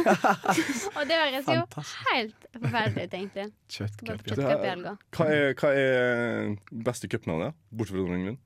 [0.97, 1.63] Og det høres jo
[2.09, 3.47] helt forferdelig ut, egentlig.
[3.69, 4.95] Kjøttcup, ja.
[5.15, 6.53] Hva er, hva er
[6.85, 8.37] beste cupnavnet, bortsett fra Dronning Lund?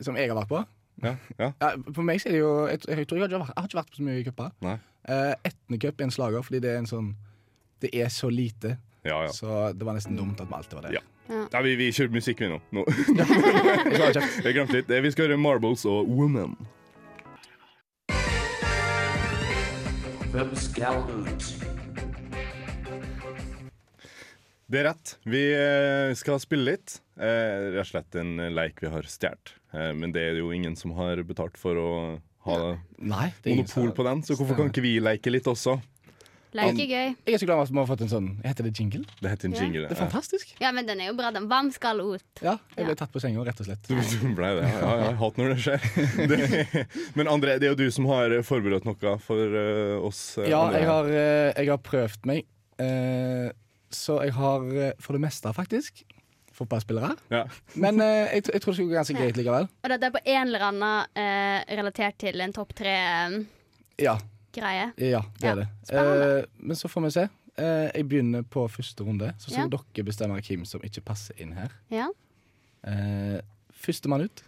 [0.00, 0.62] Som jeg har vært på?
[1.02, 1.52] Ja, ja.
[1.60, 3.62] Ja, for meg så er det jo Jeg, jeg, tror jeg, har, ikke vært, jeg
[3.62, 4.50] har ikke vært på så mye cuper.
[5.08, 7.14] Uh, Etnecup er en slager, fordi det er en sånn
[7.80, 9.32] Det er så lite, Ja, ja.
[9.32, 10.98] så det var nesten dumt at vi alltid var der.
[10.98, 11.46] Ja.
[11.54, 12.60] ja vi, vi kjører musikk, vi nå.
[12.76, 12.84] nå.
[14.44, 14.92] Jeg glemte litt.
[14.92, 16.58] Vi skal høre Marbles og Woman.
[20.30, 21.69] Hvem skal ut?
[24.70, 25.16] Det er rett.
[25.26, 27.00] Vi eh, skal spille litt.
[27.18, 29.54] Eh, rett og slett en leik vi har stjålet.
[29.74, 31.88] Eh, men det er jo ingen som har betalt for å
[32.46, 32.58] ha
[33.02, 35.74] Nei, det er monopol på den, så hvorfor kan ikke vi leke litt også?
[36.56, 37.12] Lekegøy.
[37.28, 39.04] Jeg er så glad for at vi har fått en sånn Heter det jingle?
[39.20, 39.60] Det heter en Ja.
[39.62, 39.82] jingle.
[39.86, 40.54] Det er fantastisk.
[40.58, 41.46] Ja, men den er jo bra, den.
[41.50, 42.24] varm skal ut?
[42.42, 43.86] Ja, jeg ble tatt på senga, rett og slett.
[43.86, 44.80] Du, du ble det, ja.
[44.82, 45.12] ja, ja.
[45.20, 45.86] Hat når det skjer.
[46.32, 50.24] Det, men André, det er jo du som har forberedt noe for eh, oss.
[50.42, 50.80] eh, Ja, andre.
[50.82, 52.48] jeg har, eh, jeg har prøvd meg.
[52.82, 53.50] Eh,
[53.90, 56.02] så jeg har eh, for det meste, faktisk,
[56.56, 57.14] fotballspillere.
[57.32, 57.44] Ja.
[57.82, 59.68] Men eh, jeg, jeg tror det skulle gå ganske greit likevel.
[59.82, 63.42] Og dette er på en eller annen eh, relatert til en topp tre-greie.
[64.00, 64.16] Ja,
[64.56, 65.22] ja det Ja,
[65.52, 65.68] er det.
[65.92, 67.26] Eh, men så får vi se.
[67.60, 69.70] Eh, jeg begynner på første runde, så skal Ja.
[69.76, 71.70] dere bestemme hvem som ikke passer inn her.
[71.92, 72.08] Ja.
[72.86, 73.40] Eh,
[73.80, 74.42] Førstemann ut.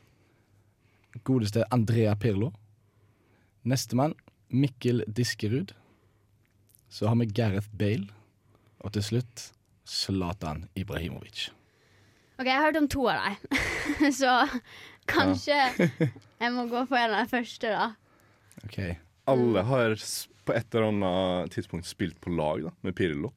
[1.24, 2.52] Godeste Andrea Pirlo.
[3.64, 4.14] Nestemann
[4.52, 5.72] Mikkel Diskerud.
[6.92, 8.08] Så har vi Gareth Bale.
[8.82, 9.48] Og til slutt
[9.88, 11.50] Zlatan Ibrahimovic.
[12.38, 13.58] OK, jeg har hørt om to av dem,
[14.20, 14.36] så
[15.10, 15.58] kanskje
[16.42, 17.90] jeg må gå for en av de første, da.
[18.66, 18.78] Ok,
[19.30, 19.94] Alle har
[20.42, 23.30] på et eller annet tidspunkt spilt på lag da, med Pirlo.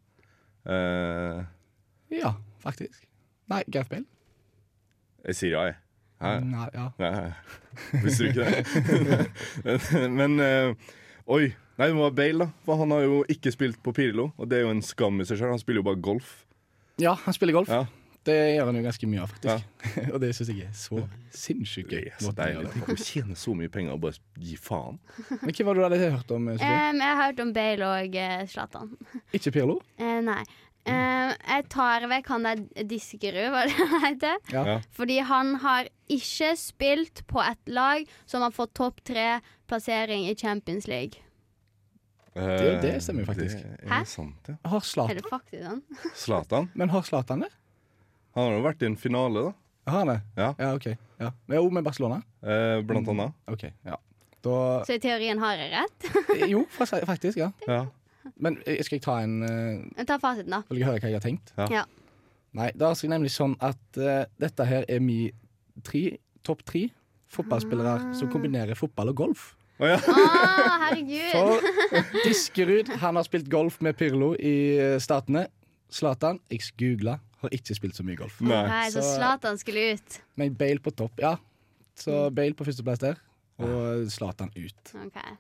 [0.66, 1.46] Uh,
[2.10, 3.06] Ja, faktisk.
[3.50, 4.06] Nei, Gareth Bale?
[5.26, 5.76] jeg sier ja, jeg.
[6.22, 6.40] Hæ?
[6.46, 6.90] Nei, ja.
[7.02, 10.10] Nei, visste du ikke det?
[10.20, 10.94] Men uh,
[11.26, 11.50] Oi.
[11.76, 12.64] Nei, det må være Bale, da.
[12.68, 15.28] For han har jo ikke spilt på Pirlo, og det er jo en skam i
[15.28, 15.52] seg sjøl.
[15.52, 16.34] Han spiller jo bare golf.
[17.02, 17.72] ja, han spiller golf.
[17.72, 17.84] Ja.
[18.26, 19.82] Det gjør han jo ganske mye av, faktisk.
[20.14, 21.02] og det syns jeg er så
[21.36, 22.08] sinnssykt gøy.
[22.10, 22.72] Yes, deilig.
[22.74, 24.98] Tenk å tjene så mye penger og bare gi faen.
[25.44, 28.18] Men Hva var det du hadde hørt om, Um, jeg har hørt om Bale og
[28.18, 28.96] uh,
[29.38, 29.78] Ikke Pirlo?
[30.02, 30.42] Uh, nei.
[30.86, 34.42] Uh, jeg tar vekk han der Diskerud, hva det heter.
[34.54, 34.66] Ja.
[34.72, 34.80] Ja.
[34.98, 40.90] Fordi han har ikke spilt på et lag som har fått topp tre-plassering i Champions
[40.90, 41.22] League.
[42.36, 43.62] Eh, det stemmer jo faktisk.
[43.64, 44.02] Det Hæ?
[44.12, 44.56] sant, ja.
[44.68, 45.94] Har Er Zlatan faktisk?
[46.26, 46.70] Zlatan.
[46.76, 47.52] Men har Zlatan det?
[48.36, 49.54] Han har jo vært i en finale, da.
[49.92, 50.18] Har han det?
[50.38, 50.50] Ja.
[50.60, 50.88] Ja, OK.
[51.22, 51.30] Ja.
[51.48, 52.18] Men jo, med Barcelona?
[52.44, 53.34] Eh, blant annet.
[53.48, 53.96] OK, ja.
[54.46, 56.10] Da Så i teorien har jeg rett?
[56.52, 57.52] Jo, fa- faktisk, ja.
[57.70, 57.86] Ja.
[58.42, 60.60] Men eh, skal jeg ta en eh, Jeg tar fasiten, da.
[60.70, 61.54] Vil jeg høre hva jeg har tenkt?
[61.58, 61.68] Ja.
[61.72, 61.86] Ja.
[62.56, 65.30] Nei, da skal jeg nemlig sånn at eh, dette her er mi
[65.86, 66.88] tre, topp tre
[67.36, 69.48] fotballspillere som kombinerer fotball og golf.
[69.76, 69.96] Å ja.
[70.00, 70.26] Å,
[70.86, 71.32] herregud!
[71.34, 75.48] For Diskerud han har spilt golf med Pirlo i eh, Statene.
[75.92, 78.40] Zlatan, jeg googla, har ikke spilt så mye golf.
[78.44, 78.62] Nei.
[78.68, 80.18] Nei, så Zlatan skulle ut.
[80.40, 81.36] Men Bale på topp, ja.
[82.00, 83.20] Så Bale på førsteplass der,
[83.64, 84.96] og Zlatan ut.
[85.06, 85.36] Okay.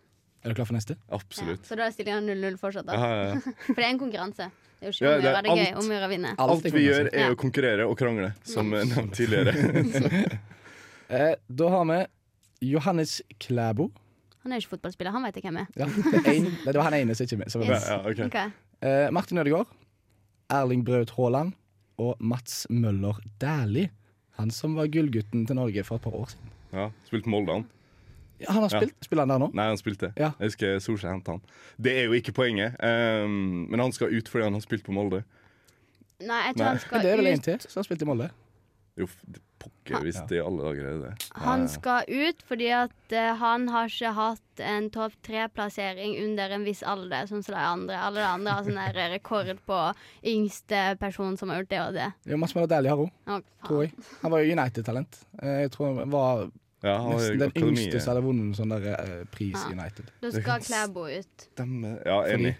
[0.45, 0.95] Er du klar for neste?
[1.09, 1.19] Ja.
[1.65, 2.93] Så da er stillinga 0-0 fortsatt, da.
[2.99, 3.55] Ja, ja, ja.
[3.65, 4.45] For det er en konkurranse.
[4.77, 5.79] Det er jo ikke Ja, om å det er gjøre det gøy, alt.
[5.79, 6.33] om å gjøre å vinne.
[6.45, 7.29] Alt vi gjør, er Ja.
[7.33, 8.91] å konkurrere og krangle, som mm.
[8.91, 9.55] nevnt tidligere.
[11.05, 11.97] Eh, da har vi
[12.71, 13.91] Johannes Klæbo.
[14.45, 15.67] Han er jo ikke fotballspiller, han vet jeg hvem er.
[15.81, 17.49] Ja, det, en, det var han ene som ikke med.
[17.51, 17.75] som var med.
[17.79, 17.87] Yes.
[17.89, 18.25] Ja, okay.
[18.29, 18.51] Okay.
[18.85, 19.71] Uh, Martin Ødegaard,
[20.53, 21.55] Erling Braut Haaland
[21.97, 23.89] og Mats Møller Dæhlie.
[24.37, 26.51] Han som var gullgutten til Norge for et par år siden.
[26.75, 27.65] Ja, Spilt Molde, han.
[28.39, 28.79] Ja, han har Ja.
[28.83, 28.95] spilt.
[29.07, 29.49] Spiller han der nå?
[29.55, 30.11] Nei, han spilte.
[30.19, 30.31] Ja.
[30.39, 31.41] Jeg husker Solskjær henta han.
[31.81, 34.91] Det er jo ikke poenget, um, men han skal ut fordi han har spilt på
[34.93, 35.23] Molde.
[36.19, 36.69] Nei, jeg tror Nei.
[36.69, 38.29] han skal Men det er vel en til som har spilt i Molde.
[38.95, 39.05] Jo,
[39.59, 41.09] pokker hvis det i alle dager er det.
[41.43, 46.63] Han skal ut fordi at uh, han har ikke hatt en topp tre-plassering under en
[46.63, 47.97] viss alder, sånn som de andre.
[47.99, 49.79] Alle de andre har sånn der rekord på
[50.31, 52.07] yngste person som har gjort det og det.
[52.31, 53.91] Jo, Mats Møller Dæhlie har òg, tror jeg.
[54.23, 55.19] Han var jo United-talent.
[55.41, 56.45] Eh, Jeg tror han var
[56.85, 57.83] Ja, han nesten den akademiet.
[57.83, 59.75] yngste som hadde vunnet en sånn der uh, pris Ja.
[59.75, 60.11] United.
[60.23, 61.47] Da skal Klæbo ut.
[61.51, 61.97] Stemme.
[62.05, 62.55] Ja, enig.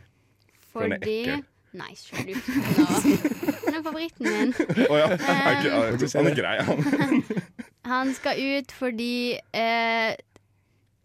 [0.76, 1.44] Fordi, Fordi.
[1.76, 3.55] Nei, nå.
[3.66, 4.54] Han er favoritten min.
[4.90, 5.10] Oh, ja.
[5.12, 7.24] Er ikke- er- Han er grei, han.
[7.92, 10.12] Han skal ut fordi uh,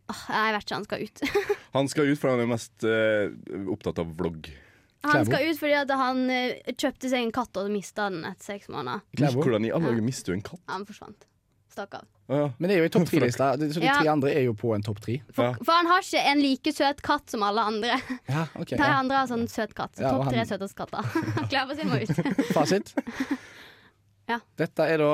[0.09, 0.75] oh, jeg vet ikke.
[0.79, 1.25] Han skal ut.
[1.77, 4.49] Han skal ut fordi han er mest uh, opptatt av vlogg.
[5.05, 8.51] Han skal ut fordi at han uh, kjøpte seg en katt og mista den etter
[8.55, 9.01] seks måneder.
[9.37, 10.61] Hvordan i alle dager mister du en katt?
[10.73, 11.25] Han forsvant.
[12.31, 12.51] Å ja.
[12.59, 14.83] Men det er jo i topp tre-lista, så de tre andre er jo på en
[14.83, 15.16] topp tre.
[15.33, 15.53] For, Ja.
[15.64, 17.97] for han har ikke en like søt katt som alle andre.
[18.29, 18.69] Ja, ok.
[18.77, 18.99] De Ja.
[19.01, 19.97] andre har sånn søt katt.
[19.97, 21.03] Så Topp tre han- søteste katter.
[21.51, 22.11] Klæbo sin må ut.
[22.55, 22.95] Fasit.
[24.29, 24.38] Ja.
[24.57, 25.12] Dette er da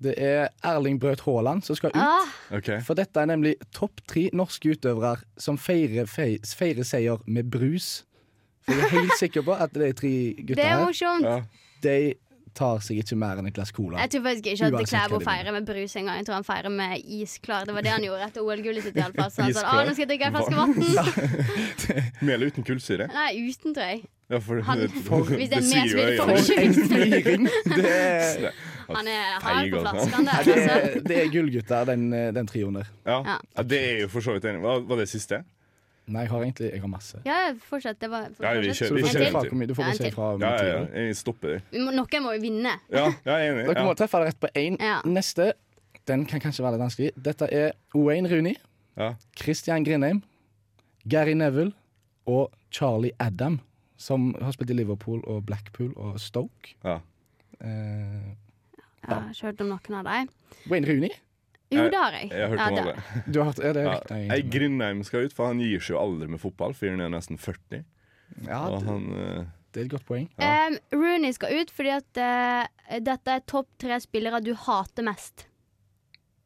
[0.00, 1.96] Det er Erling Braut Haaland som skal ut.
[1.98, 2.78] Ah, Okay.
[2.86, 8.04] For dette er nemlig topp tre norske utøvere som feirer, feir, feirer seier med brus.
[8.62, 11.24] For jeg er helt sikker på at de tre det er her morsomt.
[11.26, 11.40] Ja.
[11.82, 12.14] De
[12.54, 13.98] tar seg ikke mer enn et glass cola.
[14.04, 16.20] Jeg tror faktisk ikke at Klæbo feirer med brus engang.
[16.20, 17.64] Jeg tror han feirer med isklar.
[17.68, 18.96] Det var det han gjorde etter OL-gullet sitt.
[18.96, 19.30] iallfall.
[19.34, 20.74] Så han sa ah, nå skal jeg drikke en flaske vann.
[22.24, 23.06] Med eller uten kullsyre?
[23.12, 24.02] Nei, uten, tror jeg.
[24.28, 24.90] Ja, for, Han- det,
[25.40, 27.76] hvis det er sier med, så jo blir det jeg, for!
[27.76, 28.50] Det er,
[28.96, 29.92] Han er hard på altså.
[29.92, 30.42] flasken der.
[30.44, 30.74] det Altså.
[30.74, 32.90] er, det er gullgutter, den, den trioen der.
[33.06, 33.18] Ja.
[33.24, 33.36] Ja.
[33.56, 34.60] ja, det er jo for så vidt enig.
[34.64, 35.42] Hva var det siste?
[36.08, 37.20] Nei, jeg har egentlig jeg har masse.
[37.26, 37.98] Ja, fortsett.
[38.00, 39.84] Det var, Ja, vi kjører, Så du får Vi se kjører fra mye du får
[39.84, 41.02] Ja, bare se fra Ja, ja, ja.
[41.04, 41.60] Jeg stopper.
[41.72, 42.72] Må, noen må jo vinne.
[42.90, 43.66] Ja, jeg er enig.
[43.68, 43.84] Dere Ja.
[43.86, 44.78] må treffe rett på én.
[44.80, 45.00] Ja.
[45.04, 45.52] Neste
[46.08, 47.10] den kan kanskje være litt vanskelig.
[47.22, 48.56] Dette er Wayne Rooney,
[48.96, 49.14] Ja.
[49.36, 50.22] Christian Grindheim,
[51.06, 51.72] Gary Neville
[52.26, 53.60] og Charlie Adam
[53.96, 56.74] som har spilt i Liverpool og Blackpool og Stoke.
[56.84, 57.00] Ja.
[57.60, 58.34] Eh,
[59.08, 60.28] Jeg har ikke hørt om noen av dem.
[60.70, 61.10] Wayne Rooney.
[61.70, 62.30] Jo, det har jeg.
[62.30, 63.24] Jeg har hørt Ja, om det- alle.
[63.32, 63.92] Du har hørt, er det Ja.
[63.98, 64.32] riktig?
[64.32, 66.72] Ei Grindheim skal ut, for han gir seg jo aldri med fotball.
[66.74, 67.84] Fyren er nesten 40.
[68.46, 70.28] Ja, og det, han Uh, det er et godt poeng.
[70.38, 75.46] Um, Rooney skal ut fordi at uh, dette er topp tre spillere du hater mest.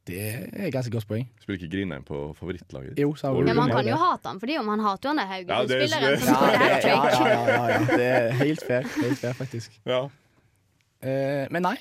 [0.05, 1.29] Det er et ganske godt poeng.
[1.39, 2.97] spiller ikke Grindheim på favorittlaget.
[2.99, 3.47] Jo, sa Rooney.
[3.47, 5.37] Ja, man har kan jo hate han, for om han hater jo han er Ja,
[5.39, 7.97] det er- Haugesund-spilleren Ja, det, ja, ja, ja, ja, ja.
[7.97, 9.79] det er helt fair, helt fair faktisk.
[9.85, 10.01] Ja.
[11.03, 11.77] Uh, men nei,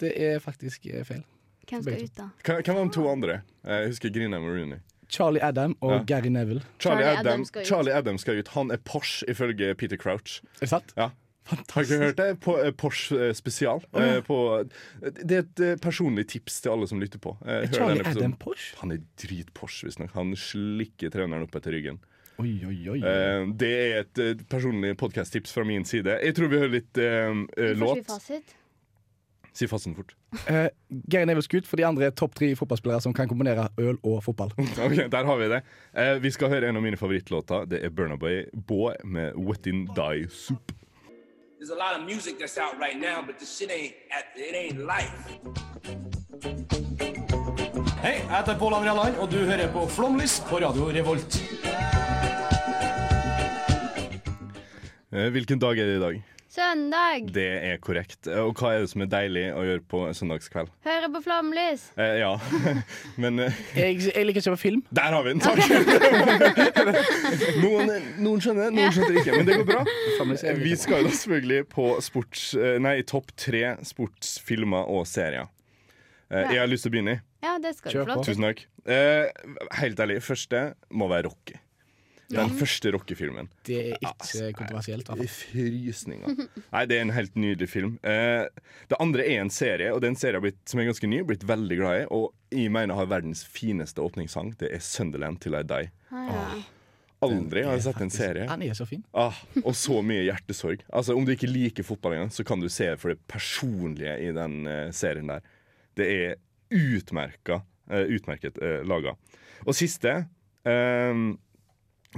[0.00, 1.22] det er faktisk feil.
[1.70, 2.28] Hvem skal ut, da?
[2.60, 3.40] Hvem var de to andre?
[3.64, 4.80] Jeg husker Greenham og Rooney.
[5.10, 6.02] Charlie Adam og Ja.
[6.06, 6.62] Gary Neville.
[6.78, 7.66] Charlie, Charlie Adam, Adam skal ut.
[7.66, 8.48] Charlie Adam skal ut.
[8.54, 10.40] Han er Porsche, ifølge Peter Crouch.
[10.56, 10.92] Er det sant?
[10.96, 11.08] Ja.
[11.50, 12.40] Har ikke hørt det?
[12.44, 13.80] På, eh, Porsche eh, spesial.
[13.96, 14.36] Eh, på,
[15.02, 17.32] det er et personlig tips til alle som lytter på.
[17.44, 18.06] Er Charlie den.
[18.16, 18.76] Adam Porsche?
[18.84, 20.12] Han er drit-Porsche, visstnok.
[20.14, 21.98] Han slikker treneren opp etter ryggen.
[22.38, 23.00] Oi, oi, oi.
[23.02, 26.14] Eh, det er et personlig podcast-tips fra min side.
[26.22, 27.98] Jeg tror vi hører litt eh, låt.
[27.98, 28.54] Får vi fasit?
[29.52, 30.14] Si fasten fort.
[30.46, 30.68] Uh,
[31.10, 34.20] Geir Neville skutt for de andre er topp tre fotballspillere som kan kombinere øl og
[34.24, 34.52] fotball.
[34.86, 35.62] Ok, Der har vi det.
[35.96, 37.66] Uh, vi skal høre en av mine favorittlåter.
[37.70, 40.72] Det er Burnaby Bå med Wet In Die Soup.
[41.60, 43.92] There's a lot of music that's out right now, but the shit ain't
[44.36, 45.12] it ain't life.
[48.00, 51.36] Hei, jeg heter Pål André Land, og du hører på Flomlys på Radio Revolt.
[55.12, 56.22] Eh, hvilken dag er det i dag?
[56.50, 57.28] Søndag!
[57.30, 58.26] Det er korrekt.
[58.26, 60.72] Eh, Og hva er det som er deilig å gjøre på en søndagskveld?
[60.82, 61.84] Høre på Flomlys.
[61.94, 62.32] Eh, ja,
[63.22, 64.82] men eh, Jeg, jeg liker ikke å se film.
[64.98, 65.44] Der har vi den!
[65.44, 65.62] Takk!
[67.62, 67.94] noen,
[68.26, 69.84] noen skjønner, noen skjønner ikke, men det går bra.
[70.64, 75.46] Vi skal jo da selvfølgelig på sports, eh, nei, topp tre sportsfilmer og serier.
[76.34, 77.20] Eh, Jeg har lyst til å begynne.
[77.46, 78.34] Ja, det skal du få lov til.
[78.34, 78.66] Tusen takk.
[78.90, 79.30] Eh,
[79.84, 81.62] helt ærlig, første må være Rocky.
[82.30, 82.54] Den Ja.
[82.54, 83.48] første Rocky-filmen.
[83.66, 85.08] Det er ikke kontroversielt.
[85.10, 85.30] i hvert.
[85.30, 86.36] Frysninger.
[86.72, 87.98] Nei, det er en helt nydelig film.
[88.06, 88.46] Eh,
[88.88, 91.76] det andre er en serie, og den serien blitt, som er ganske ny, blitt veldig
[91.80, 92.04] glad i.
[92.14, 94.54] Og jeg mener har verdens fineste åpningssang.
[94.58, 95.90] Det er 'Sunderland Till I Die'.
[96.12, 96.62] Ah.
[97.22, 98.46] Aldri har jeg sett en serie.
[98.48, 99.04] Den er så fin.
[99.12, 100.80] Ah, og så mye hjertesorg.
[100.92, 104.32] Altså, Om du ikke liker fotball engang, så kan du se for det personlige i
[104.32, 105.40] den uh, serien der.
[105.96, 106.34] Det er
[106.72, 109.16] utmerka, uh, utmerket uh, laga.
[109.66, 110.08] Og siste
[110.64, 111.14] eh,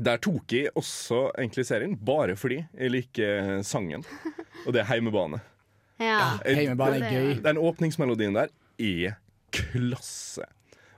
[0.01, 4.05] Der tok jeg også egentlig serien, bare fordi jeg liker sangen.
[4.67, 5.41] Og det er Heimebane.
[6.01, 6.39] Ja.
[6.47, 7.35] Eh, Heimebane er gøy.
[7.45, 8.49] Den åpningsmelodien der
[8.81, 9.19] er
[9.53, 10.47] klasse.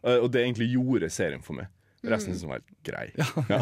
[0.04, 1.66] Eh, Og det egentlig gjorde serien for meg.
[2.04, 3.06] Resten synes jeg var helt grei.
[3.16, 3.24] Ja.
[3.48, 3.58] Ja.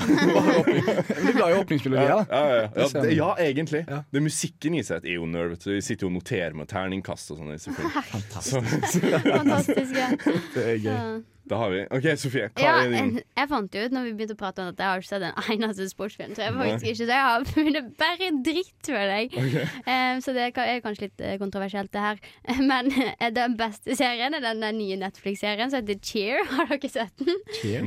[1.23, 2.25] Du er glad i åpningsmelodier, Ja, da.
[2.27, 2.87] ja, ja, ja.
[2.93, 3.85] ja det, ja egentlig.
[3.89, 4.01] Ja.
[4.13, 5.57] Det musikken i seg er jo nerve.
[5.63, 5.71] Så.
[5.79, 7.55] Jeg sitter jo og noterer med terningkast og sånn.
[8.13, 9.07] Fantastisk.
[9.23, 9.95] Fantastisk.
[9.95, 10.09] Ja.
[10.57, 11.23] Det er gøy.
[11.51, 12.49] Da har vi OK, Sofie.
[12.55, 14.79] Hva Ja, er din jeg fant jo ut når vi begynte å prate om at
[14.79, 16.35] jeg har ikke sett en eneste sportsfilm.
[16.37, 19.65] Så jeg faktisk ikke, så jeg har funnet bare dritt, føler jeg.
[19.87, 22.21] Eh, så det er er kanskje litt eh, kontroversielt, det her.
[22.71, 26.45] Men eh, den beste serien er den der nye Netflix-serien som heter Cheer.
[26.55, 27.35] Har dere sett den?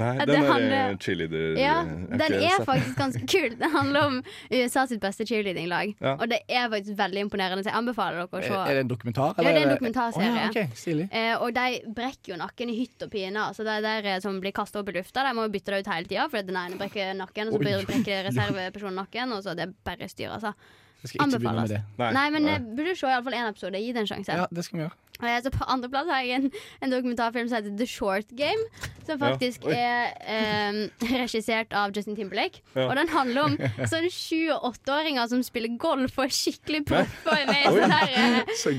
[0.01, 3.55] Nei, den det handler- eh, cheerleader Ja, den er faktisk ganske kul.
[3.61, 4.19] Den handler om
[4.51, 5.95] USA sitt beste cheerleading-lag.
[6.01, 6.17] Ja.
[6.19, 8.59] Og det er faktisk veldig imponerende, så jeg anbefaler dere å Er, se.
[8.65, 9.33] er det en dokumentar?
[9.39, 10.31] Ja, det er en dokumentarserie.
[10.31, 11.07] Oh, ja, okay.
[11.07, 13.44] Eh, og de brekker jo nakken i hytt og pine.
[13.49, 15.84] Altså de der eh, som blir kasta opp i lufta, de må jo bytte det
[15.86, 16.25] ut hele tida.
[16.31, 17.86] For den ene brekker nakken, og så Oi.
[17.91, 19.36] brekker reservepersonen nakken.
[19.38, 20.53] Og så det er bare styr, altså.
[21.05, 21.81] Jeg skal ikke begynne med det.
[21.99, 22.53] Nei, Nei, men nei.
[22.58, 23.77] eh, burde se iallfall én episode.
[23.77, 24.38] Gi det en sjanse.
[24.41, 24.95] Ja, det skal vi gjøre.
[25.21, 26.47] Eh, Så På andreplass har jeg en,
[26.81, 28.63] en dokumentarfilm som heter The Short Game.
[29.05, 29.77] Som faktisk ja.
[30.25, 30.79] er um,
[31.12, 32.63] regissert av Justin Timberlake.
[32.73, 32.88] Ja.
[32.89, 33.58] Og den handler om
[33.91, 38.55] sånn sju- og åtteåringer som spiller golf og er skikkelig proffe med i sånn der,
[38.58, 38.73] Så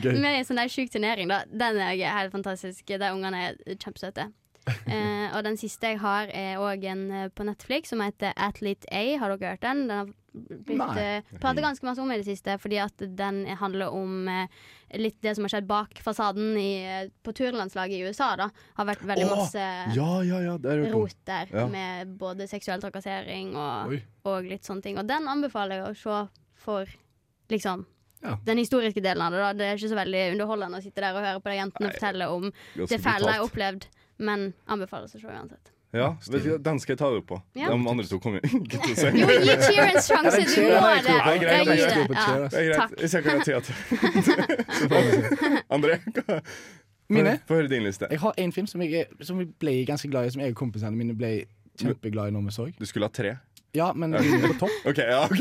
[0.50, 1.31] sånn der sjuk turnering.
[1.31, 1.44] Da.
[1.46, 2.83] Den er helt fantastisk.
[2.90, 4.33] De ungene er kjempesøte.
[4.87, 8.87] Eh, og den siste jeg har, er òg en eh, på Netflix som heter Athlete
[8.94, 9.02] A.
[9.18, 9.83] Har dere hørt den?
[9.87, 13.94] Den har blitt uh, pratet ganske masse om i det siste, fordi at den handler
[13.94, 14.66] om uh,
[14.98, 16.70] litt det som har skjedd bak fasaden i,
[17.24, 18.35] på turlandslaget i USA.
[18.38, 20.57] da Har vært veldig Åh, masse Ja, ja, ja.
[20.92, 23.96] Rot der, med både seksuell trakassering og,
[24.29, 25.00] og litt sånne ting.
[25.00, 26.22] Og den anbefaler jeg å se
[26.66, 26.96] for
[27.52, 27.87] liksom
[28.22, 28.38] Ja.
[28.44, 29.38] den historiske delen av det.
[29.38, 31.92] da Det er ikke så veldig underholdende å sitte der og høre på de jentene
[31.92, 33.85] fortelle om det fæle de har opplevd,
[34.18, 35.72] men anbefales å se uansett.
[35.96, 36.11] Ja,
[36.61, 37.37] Den skal jeg ta opp på.
[37.57, 37.68] Ja.
[37.70, 39.12] De andre to kommer ikke til å se.
[39.16, 40.40] Jo, gi Cheer en sjanse!
[40.57, 41.05] Du må det.
[41.07, 41.14] det!
[41.16, 42.59] er greit, det.
[42.61, 42.96] er greit.
[43.00, 43.74] Jeg ser hva jeg til.
[45.70, 46.40] André, hva-
[47.09, 47.37] Mine?
[47.46, 48.09] få høre din liste.
[48.11, 50.59] Jeg har en film som, jeg, som jeg ble ganske glad i, som jeg og
[50.59, 51.33] kompisene mine ble
[51.79, 52.66] kjempeglade i når vi så.
[52.81, 53.37] Du skulle ha tre.
[53.76, 54.76] Ja, men min er på topp.
[54.90, 55.40] Okay, ja, ok.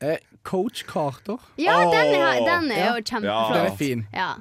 [0.00, 1.36] Eh, Coach Carter.
[1.60, 2.90] Ja, den er, den er Ja.
[2.96, 3.02] jo
[3.54, 4.06] Den er fin.
[4.14, 4.32] Ja.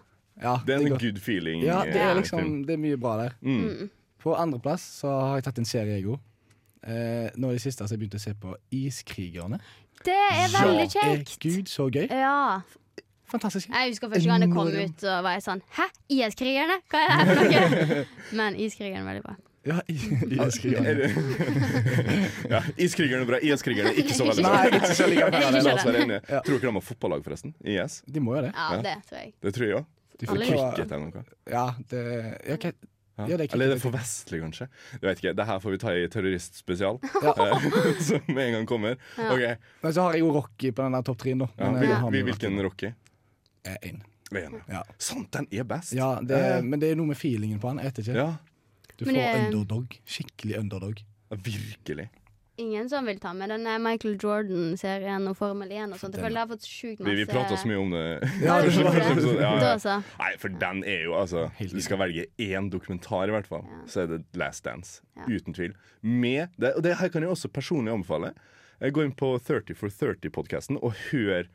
[0.41, 1.63] Ja, Det er en det good feeling.
[1.63, 2.63] Ja, det eh, er liksom.
[2.67, 3.35] Det er mye bra der.
[3.41, 3.61] Mm.
[3.63, 3.89] Mm.
[4.19, 6.19] På andreplass så har jeg tatt en serie, jeg òg.
[6.85, 9.59] Eh, nå i det siste har jeg begynt å se på Iskrigerne.
[10.05, 11.05] Det er veldig kjekt.
[11.05, 11.37] er kjekt.
[11.41, 12.05] Gud, så gøy.
[12.09, 12.61] Ja.
[13.31, 13.71] Fantastisk.
[13.71, 15.87] Jeg husker første gang det kom ut, så var jeg sånn Hæ?
[16.13, 16.77] IS-krigerne?
[16.91, 18.03] Hva er det her for noe?
[18.39, 19.35] Men Iskrigerne er veldig bra.
[19.65, 21.07] Ja, Iskrigerne.
[22.53, 23.39] ja, Iskrigerne er bra.
[23.41, 24.77] IS-krigerne er ikke så veldig Nei, bra.
[24.77, 25.41] ikke så like bra.
[25.55, 26.21] La oss være enige.
[26.29, 26.43] Ja.
[26.45, 27.55] Tror dere de har fotballag, forresten?
[27.65, 28.03] IS?
[28.05, 28.51] De må jo det.
[28.53, 29.33] Ja, det tror jeg.
[29.41, 29.87] Det tror jeg òg.
[30.19, 31.23] De får ikke- cricket eller noe.
[31.51, 32.03] Ja, det
[32.47, 32.71] ja, okay.
[33.17, 33.27] Ja.
[33.29, 34.65] Ja, det er Eller er det for vestlig, kanskje?
[34.91, 36.97] Jeg vet ikke, Det her får vi ta i terroristspesial.
[37.23, 37.31] Ja.
[37.45, 38.97] Eh, Som med en gang kommer.
[39.17, 39.29] Ja.
[39.31, 41.47] Ok, Men så har jeg jo Rocky på den topp treen, da.
[41.57, 42.91] ja, Men, vi, eh, vi, vi Hvilken Rocky?
[43.63, 44.01] Én.
[44.67, 44.83] Ja.
[44.97, 45.93] Sant, den er best!
[45.95, 47.77] Ja, det, Eh, men det er noe med feelingen på den.
[47.85, 48.15] Jeg vet ikke.
[48.19, 48.37] ja,
[48.97, 49.95] Du får underdog.
[50.05, 51.01] Skikkelig underdog.
[51.31, 52.09] virkelig.
[52.57, 56.15] Ingen som vil ta med den Michael Jordan-serien og Formel 1 og sånt.
[56.15, 58.03] Jeg føler jeg har fått sjukt masse Vi, vi prater så mye om det.
[58.45, 59.97] Ja, det Ja, ja.
[60.21, 63.65] Nei, for den er jo altså Du skal velge én dokumentar, i hvert fall.
[63.67, 63.81] Ja.
[63.91, 65.01] Så er det Last Dance.
[65.17, 65.27] Ja.
[65.27, 65.75] Uten tvil.
[66.01, 68.31] Med det, Og det her kan jeg også personlig anbefale.
[68.79, 71.47] Gå inn på 30 for 30-podkasten og hør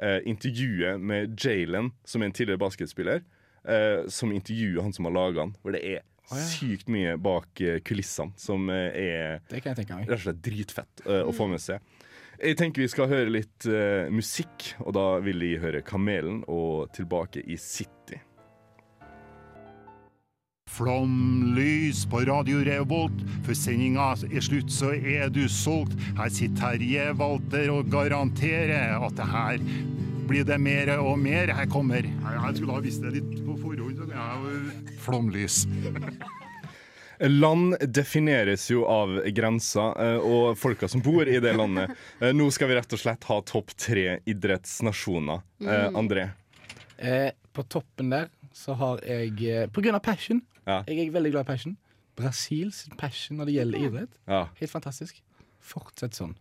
[0.00, 3.24] eh, intervjuet med Jalen, som er en tidligere basketspiller.
[3.66, 5.56] Eh, som intervjuer han som har laga den.
[5.62, 6.42] Hvor det er Ja.
[6.42, 10.08] sykt mye bak eh, kulissene som eh, er Det kan jeg tenke meg.
[10.10, 11.80] rett og slett dritfett eh, å få med seg.
[12.36, 13.64] Jeg tenker vi skal høre litt
[14.12, 18.18] musikk, og da vil de høre Kamelen og Tilbake i City.
[20.68, 23.22] Flomlys på Radio Revolt.
[23.46, 25.94] Før sendinga er slutt, så er du solgt.
[26.18, 29.62] Her sitter Terje Walter og garanterer at det her
[30.26, 31.54] blir det mer og mer.
[31.54, 33.85] Her kommer Jeg skulle ha visst det litt på forhånd.
[34.16, 35.66] Har Flomlys.
[37.18, 41.94] Land defineres jo av grenser eh, og folka som bor i det landet.
[42.20, 45.40] Eh, Nå skal vi rett og slett ha topp tre idrettsnasjoner.
[45.64, 45.96] Eh, Mm.
[46.02, 46.26] André?
[46.98, 50.42] Eh, på toppen der så har jeg På grunn av passion.
[50.66, 50.82] Ja.
[50.88, 51.76] Jeg er veldig glad i passion.
[52.16, 54.18] Brasils passion når det gjelder idrett.
[54.28, 54.48] ja.
[54.60, 55.22] Helt fantastisk.
[55.60, 56.36] Fortsett sånn.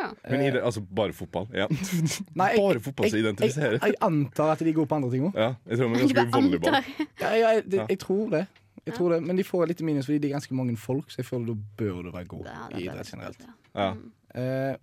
[0.00, 0.08] Ja.
[0.30, 1.46] Men idrett, altså bare fotball?
[1.54, 1.66] Ja.
[2.40, 3.78] Nei, jeg- bare fotball som Jeg, identifiserer?
[3.84, 5.34] jeg antar at de er gode på andre ting òg.
[5.36, 6.72] Ja, jeg tror de er ganske volleyball.
[7.20, 8.46] Ja, jeg, jeg, det- jeg tror det.
[8.86, 9.22] Jeg tror det.
[9.22, 11.56] Men de får litt minus fordi det er ganske mange folk, så jeg føler da
[11.76, 13.44] bør du være god Ja, i idrett generelt.
[13.76, 13.90] ja.
[14.34, 14.74] Eh,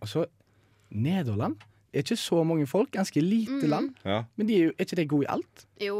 [0.00, 0.24] og så
[0.90, 1.56] Nederland.
[1.92, 2.90] Er ikke så mange folk.
[2.92, 3.68] Ganske lite Mm.
[3.68, 3.90] land.
[4.04, 4.22] Ja.
[4.36, 5.66] Men de er, jo, er ikke de gode i alt?
[5.86, 5.96] Jo,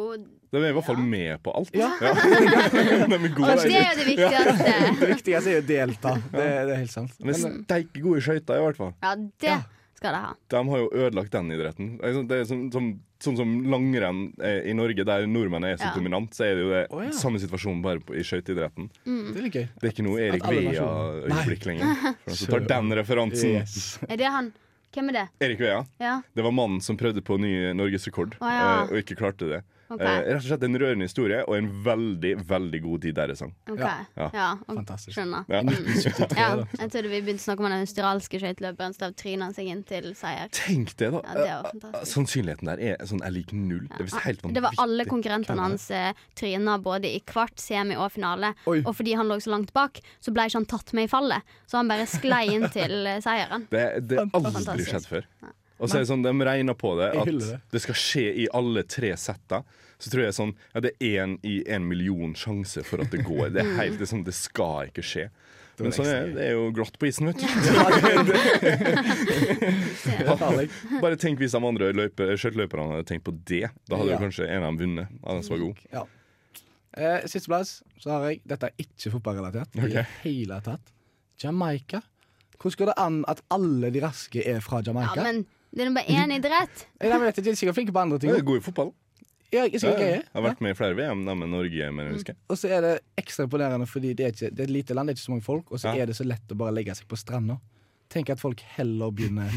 [0.52, 1.70] De er i hvert fall med på alt.
[1.76, 1.90] Ja.
[2.02, 2.12] Ja.
[2.12, 3.54] De er gode.
[3.62, 4.72] det er jo det viktigste.
[5.02, 6.10] Det viktigste er å delta.
[6.32, 7.14] Det, det er helt sant.
[7.18, 8.92] De er steike gode i skøyter, i hvert fall.
[9.02, 9.60] Ja, det Ja.
[9.96, 10.32] skal de ha.
[10.52, 11.88] De har jo ødelagt den idretten.
[12.28, 12.88] Det er sånn som,
[13.22, 15.94] sånn som langrenn i Norge, der nordmenn er så Ja.
[15.96, 17.12] dominant, så er det jo det oh, ja.
[17.16, 18.90] samme situasjon bare på, i skøyteidretten.
[19.06, 19.68] det er.
[19.80, 22.14] Det er ikke noe Erik Vea-øyeblikk lenger.
[22.28, 23.56] Som tar den referansen.
[23.62, 23.98] Yes.
[24.08, 24.52] Er det han?
[24.92, 25.26] Hvem er det?
[25.46, 25.84] Erik Vea.
[26.02, 28.82] Ja, Det var mannen som prøvde på ny norgesrekord, oh, ja.
[28.84, 29.62] eh, og ikke klarte det.
[29.92, 30.02] OK.
[30.02, 33.52] Eh, rett og slett en rørende historie og en veldig, veldig god De Derre-sang.
[33.68, 33.82] Okay.
[33.82, 33.98] Ja.
[34.16, 34.28] Ja.
[34.42, 35.14] Ja, Fantastisk.
[35.18, 35.44] Skjønner.
[35.52, 35.62] Ja.
[36.42, 39.82] Ja, jeg trodde vi begynte å snakke om den australske skøyteløperen som tryna seg inn
[39.86, 40.48] til seier.
[40.54, 41.20] Tenk det, da.
[41.46, 41.92] Ja, det.
[42.08, 43.86] Sannsynligheten der er sånn er lik null.
[43.98, 44.44] Det er helt.
[44.56, 48.54] Det var alle konkurrentene hans eh, tryna både i kvart, semi og finale.
[48.70, 48.80] Oi.
[48.82, 51.54] Og fordi han lå så langt bak, så ble ikke han tatt med i fallet.
[51.70, 53.68] Så han bare sklei inn til eh, seieren.
[53.72, 55.28] Det, det har aldri skjedd før.
[55.82, 57.56] Og så er det sånn, De regner på det at det.
[57.74, 59.64] det skal skje i alle tre setta.
[60.02, 63.22] Så tror jeg sånn, ja, det er én i en million sjanse for at det
[63.26, 63.50] går.
[63.54, 65.28] Det er helt, det, er sånn, det skal ikke skje.
[65.82, 67.46] Men sånn er, det er jo grått på isen, vet du.
[71.02, 71.92] Bare tenk hvis de andre
[72.38, 73.68] skøyteløperne hadde tenkt på det.
[73.88, 74.18] Da hadde Ja.
[74.18, 75.06] jo kanskje en av dem vunnet.
[75.22, 75.76] Av den som var god.
[75.92, 76.04] Ja.
[76.92, 79.96] Eh, Sisteplass så har jeg Dette er ikke fotballrelatert i okay.
[79.96, 80.92] det hele tatt.
[81.42, 82.02] Jamaica.
[82.58, 85.16] Hvordan går det an at alle de raske er fra Jamaica?
[85.16, 86.86] Ja, men det er bare én idrett.
[87.00, 88.30] Jeg vet ikke, de er sikkert flinke på andre ting.
[88.32, 88.92] Jeg er god i fotball.
[89.52, 90.06] Ja, jeg Ja, ja.
[90.16, 92.36] Jeg har vært med i flere VM da med Norge, men jeg husker.
[92.48, 95.08] Og så er det ekstra imponerende fordi det er, ikke, det er et lite land,
[95.08, 96.02] det er ikke så mange folk, og så Ja.
[96.02, 97.58] er det så lett å bare legge seg på stranda.
[98.08, 99.48] Tenk at folk heller begynner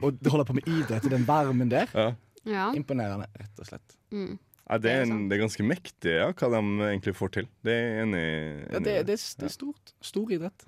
[0.00, 1.88] å holde på med idrett i den varmen der.
[1.94, 2.14] Ja.
[2.44, 2.72] Ja.
[2.76, 3.96] Imponerende, rett og slett.
[4.12, 4.38] Mm.
[4.70, 7.30] Ja, det, er Det er en, det er ganske mektig ja, hva de egentlig får
[7.36, 7.48] til.
[7.64, 9.92] Det er enig, enig Ja, det, det, er- det er stort.
[10.00, 10.64] Stor idrett.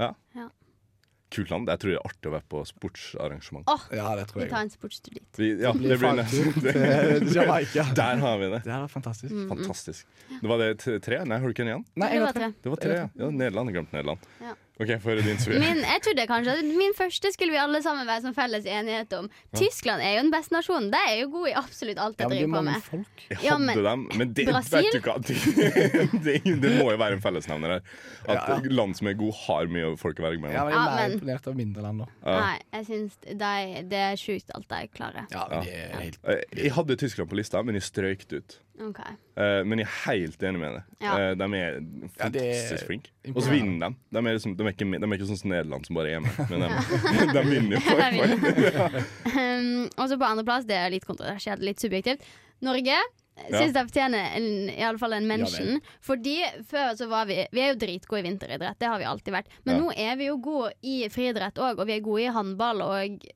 [1.35, 1.67] Kult land.
[1.69, 3.65] Jeg tror det er artig å være på sportsarrangement.
[3.73, 5.27] Åh, Ja, det tror vi tar en sportstur dit.
[5.41, 7.87] Vi, ja, det blir Jamaica.
[7.99, 8.61] Der har vi det.
[8.65, 9.33] Det er fantastisk.
[9.35, 9.49] Mm.
[9.51, 10.07] Fantastisk.
[10.31, 10.71] Det var det
[11.03, 11.25] tre?
[11.27, 11.85] Nei, har du ikke en igjen?
[11.99, 12.53] Nei, Det var tre.
[12.53, 12.63] tre.
[12.63, 13.09] Det var tre, ja.
[13.25, 13.73] ja Nederland.
[13.73, 14.31] Jeg glemte Nederland.
[14.45, 14.55] Ja.
[14.77, 15.57] OK, få høre din, Sofie.
[15.63, 19.15] Min, jeg trodde kanskje at min første skulle vi alle sammen være som felles enighet
[19.17, 19.31] om.
[19.57, 20.91] Tyskland er jo den beste nasjonen.
[20.93, 22.83] De er jo gode i absolutt alt Ja, de det er driver på mange med.
[22.85, 23.23] folk.
[23.31, 24.85] Jeg Ja, men- dem, men det Brasil?
[24.85, 25.37] vet du hva det,
[26.27, 27.81] det, det må jo være en fellesnevner her.
[28.29, 28.75] At Ja, ja.
[28.83, 30.69] land som er gode, har mye folk å velge Ja, mellom.
[30.69, 32.07] men jeg er Ja, mer imponert av mindre land, da.
[32.27, 32.37] Ja.
[32.45, 35.25] Nei, jeg syns de, det er sjukt alt de klarer.
[35.33, 36.21] Ja, det er helt
[36.53, 38.59] Jeg hadde Tyskland på lista, men jeg strøyk det ut.
[38.81, 38.99] Ok.
[39.37, 40.83] Uh, men jeg er helt enig med deg.
[41.01, 41.13] Ja.
[41.17, 43.11] Uh, de er Ja, fantastisk flinke.
[43.33, 43.97] Og så vinner de.
[44.13, 46.21] De er, liksom, de, er ikke, de er ikke sånn som Nederland som bare er
[46.21, 47.85] med, men de, de vinner jo.
[47.87, 49.07] For-
[49.37, 52.25] Um, og så på andreplass, det er litt kontroversielt, litt subjektivt.
[52.65, 52.97] Norge.
[53.37, 53.59] Ja.
[53.61, 55.75] Syns jeg fortjener en, i alle fall en mention.
[55.77, 56.37] Ja, Fordi
[56.71, 59.51] før så var vi Vi er jo dritgode i vinteridrett, det har vi alltid vært.
[59.69, 59.81] Men Ja.
[59.83, 63.27] nå er vi jo gode i friidrett òg, og vi er gode i håndball, og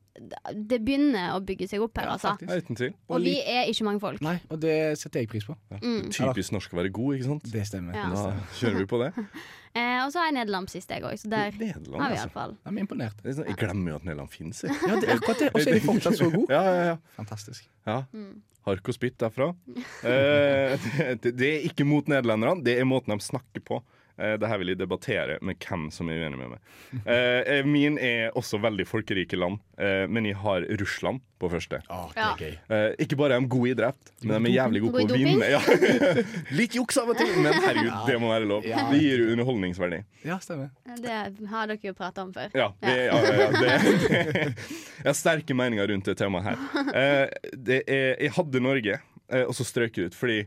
[0.70, 2.32] det begynner å bygge seg opp her, Ja, altså.
[2.42, 2.92] Ja, Uten tvil.
[3.08, 4.20] Og vi er ikke mange folk.
[4.24, 5.54] Nei, og det setter jeg pris på.
[5.78, 6.10] Mm.
[6.12, 7.48] Typisk norsk å være god, ikke sant?
[7.52, 7.96] Det stemmer.
[7.96, 8.08] Ja.
[8.10, 9.12] Da kjører vi på det.
[9.70, 12.46] Eh, og så har jeg Nederland sist, jeg òg, så der Nederland, har vi altså.
[12.58, 13.20] Jeg er imponert.
[13.22, 14.64] Er sånn, jeg glemmer jo at Nederland finnes.
[14.66, 14.74] jeg.
[14.82, 15.50] Ja, det er akkurat det.
[15.52, 16.48] Og så er de fortsatt så gode.
[16.56, 16.96] Ja, ja, ja.
[17.14, 17.68] Fantastisk.
[17.86, 18.00] ja.
[18.10, 18.40] Mm.
[18.66, 19.52] Hark og spytt derfra.
[20.10, 20.88] Eh,
[21.22, 23.78] det, det er ikke mot nederlenderne, det er måten de snakker på.
[24.18, 26.60] Eh, det her vil jeg debattere med hvem som er uenig med meg.
[27.06, 31.78] Eh, min er også veldig folkerike land, eh, men jeg har Russland på første.
[31.88, 32.32] Å, det Ja.
[32.34, 32.56] er gøy.
[32.68, 35.16] Eh, ikke bare er de gode i idrett, men de er jævlig gode på å
[35.16, 35.48] vinne.
[35.48, 35.60] Ja.
[36.58, 38.66] Litt juks av og til, men herregud, det må være lov.
[38.68, 38.84] Ja.
[38.90, 40.02] Det gir underholdningsverdi.
[40.28, 40.68] Ja, stemmer.
[41.00, 41.16] Det
[41.48, 42.50] har dere jo prata om før.
[42.52, 44.54] Ja, det, ja, ja, ja, det, det.
[45.00, 46.58] Jeg har sterke meninger rundt det temaet her.
[46.92, 48.98] Eh, det er, jeg hadde Norge,
[49.32, 50.42] eh, og så strøk jeg ut fordi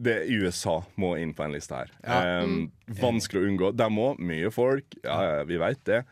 [0.00, 1.90] det USA må inn på en liste her.
[2.04, 2.40] Ja.
[2.44, 2.70] Um,
[3.00, 3.72] vanskelig å unngå.
[3.76, 4.20] De òg.
[4.24, 4.96] Mye folk.
[5.04, 6.02] Ja, ja, vi veit det.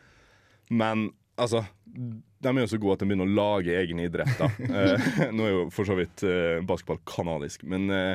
[0.69, 1.07] Men
[1.39, 4.53] altså de er jo så gode at de begynner å lage egen idretter.
[4.69, 8.13] eh, Nå er jo for så vidt uh, basketball kanadisk, men uh,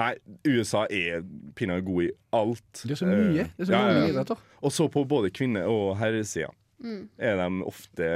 [0.00, 0.14] Nei,
[0.48, 1.20] USA er
[1.58, 2.80] pinadø god i alt.
[2.86, 3.44] Det er så mye.
[3.58, 4.44] Det er så Eh, mange idretter.
[4.64, 6.48] Og så på både kvinne- og herresida
[6.80, 7.10] Mm.
[7.20, 8.06] er de ofte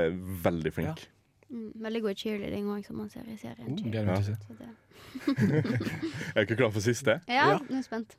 [0.47, 1.05] veldig flinke.
[1.53, 3.73] Mm, veldig god cheerleading òg, som man ser i serien.
[3.73, 4.21] Oh, det er Ja.
[4.21, 4.75] det-
[6.35, 7.21] er ikke klar for siste.
[7.29, 7.59] Ja, Ja.
[7.59, 8.17] nå er jeg spent.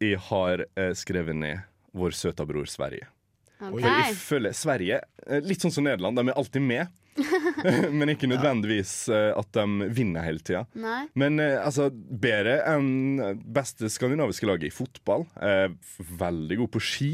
[0.00, 1.60] Jeg har eh, skrevet ned
[1.94, 3.06] vår søta bror Sverige.
[3.60, 3.80] Okay.
[3.80, 6.88] For jeg føler Sverige, eh, litt sånn som Nederland, de er alltid med.
[7.98, 10.60] Men ikke nødvendigvis eh, at de vinner hele tida.
[11.18, 15.26] Men eh, altså, bedre enn beste skandinaviske laget i fotball.
[15.42, 15.68] Eh,
[15.98, 17.10] veldig god på ski.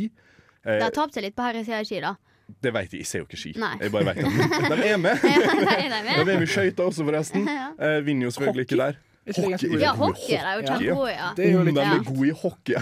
[0.65, 2.15] Uh, Det har tapt seg litt på herresida i ski, da.
[2.63, 3.53] Det vet jeg, jeg ser jo ikke ski.
[3.61, 3.73] Nei.
[3.81, 5.25] Jeg bare vet at de er med.
[5.25, 7.47] Ja, De er med i skøyter også, forresten.
[7.49, 7.71] Ja.
[7.79, 8.99] Eh, vinner jo selvfølgelig ikke der.
[9.25, 9.69] Er Hockey.
[9.81, 10.75] Ja, hockey er jo Ja.
[10.75, 11.29] kjempegode, ja.
[11.37, 12.75] Det er jo Om litt de er gode i hockey.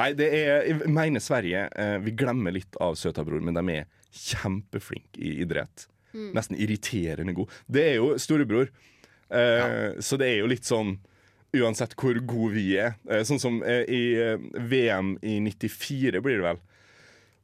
[0.00, 3.86] Nei, det er Jeg mener Sverige eh, Vi glemmer litt av søtabror, men de er
[4.12, 5.86] kjempeflinke i idrett.
[6.12, 6.32] Mm.
[6.36, 7.54] Nesten irriterende gode.
[7.72, 8.68] Det er jo storebror,
[9.32, 10.98] eh, så det er jo litt sånn
[11.52, 12.94] Uansett hvor gode vi er.
[13.12, 14.38] Eh, sånn som eh, i eh,
[14.72, 16.60] VM i 94, blir det vel.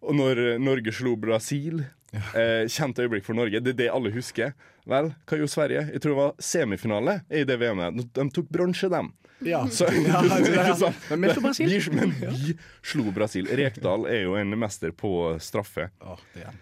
[0.03, 1.83] Og når Norge slo Brasil
[2.13, 3.61] eh, Kjent øyeblikk for Norge.
[3.61, 4.55] Det er det alle husker.
[4.89, 5.83] Vel, hva gjorde Sverige?
[5.93, 7.99] Jeg tror det var semifinale i det VM-et.
[8.17, 9.11] De tok bronse, dem.
[9.45, 9.65] Ja.
[9.71, 10.39] Så, Ja, ja,
[10.73, 10.97] er-?
[11.17, 11.75] Men vi slo Brasil.
[11.99, 13.51] Men vi slo Brasil.
[13.61, 15.91] Rekdal er jo en mester på straffe.
[16.01, 16.57] Oh, det er.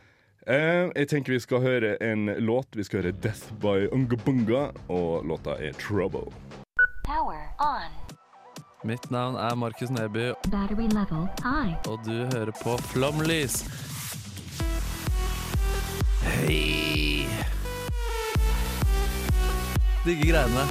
[0.46, 2.68] Eh, jeg tenker vi skal høre en låt.
[2.78, 6.30] Vi skal høre 'Death by Ungabunga', og låta er 'Trouble'.
[8.86, 10.28] Mitt navn er Markus Neby,
[11.90, 13.56] og du hører på Flomlys.
[16.22, 17.26] Hei!
[20.04, 20.62] Digge greiene.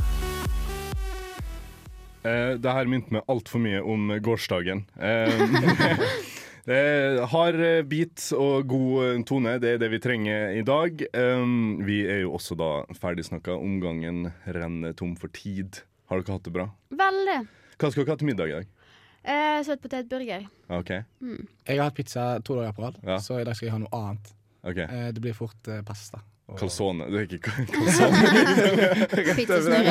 [2.24, 4.86] Uh, det her minte meg altfor mye om gårsdagen.
[4.96, 5.44] Eh,
[6.72, 10.64] det er hard eh, beat og god eh, tone, det er det vi trenger i
[10.64, 11.04] dag.
[11.12, 13.60] Um, vi er jo også da ferdigsnakka.
[13.60, 15.84] Omgangen renner tom for tid.
[16.08, 16.70] Har dere hatt det bra?
[16.96, 17.40] Veldig.
[17.80, 18.68] Hva skal dere ha til middag i dag?
[19.26, 20.46] Eh, Søt potetburger.
[20.70, 20.92] OK.
[21.22, 21.42] Mm.
[21.68, 23.18] Jeg har hatt pizza to dager på rad, Ja.
[23.20, 24.32] så i dag skal jeg ha noe annet.
[24.66, 24.86] Okay.
[24.86, 26.22] Eh, det blir fort eh, pasta.
[26.48, 27.08] Og- Calzone.
[27.10, 29.36] Det er ikke calzone.
[29.36, 29.86] Pizzasnurrer.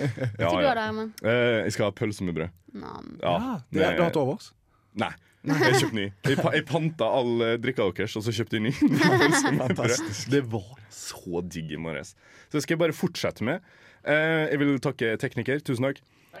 [0.42, 1.04] ja, ja.
[1.22, 2.48] Eh, jeg skal ha pølse med brød.
[2.74, 4.50] Ja, Ja, det, du har hatt overs?
[4.98, 5.12] Nei.
[5.42, 6.04] Jeg kjøpte ny.
[6.26, 8.72] Jeg, pa jeg panta all eh, drikka deres, og så kjøpte jeg ny.
[10.34, 12.12] Det var så digg i morges.
[12.48, 13.62] Så det skal jeg bare fortsette med.
[14.06, 15.62] Eh, jeg vil takke tekniker.
[15.66, 15.98] Tusen takk.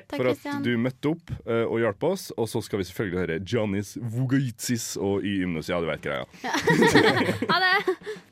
[0.08, 2.28] Takk, for at du møtte opp uh, og hjalp oss.
[2.36, 5.70] Og så skal vi selvfølgelig høre Giannis Vugaitsis og Y Ymnos.
[5.72, 6.26] Ja, du vet greia.
[7.52, 8.28] Ha det!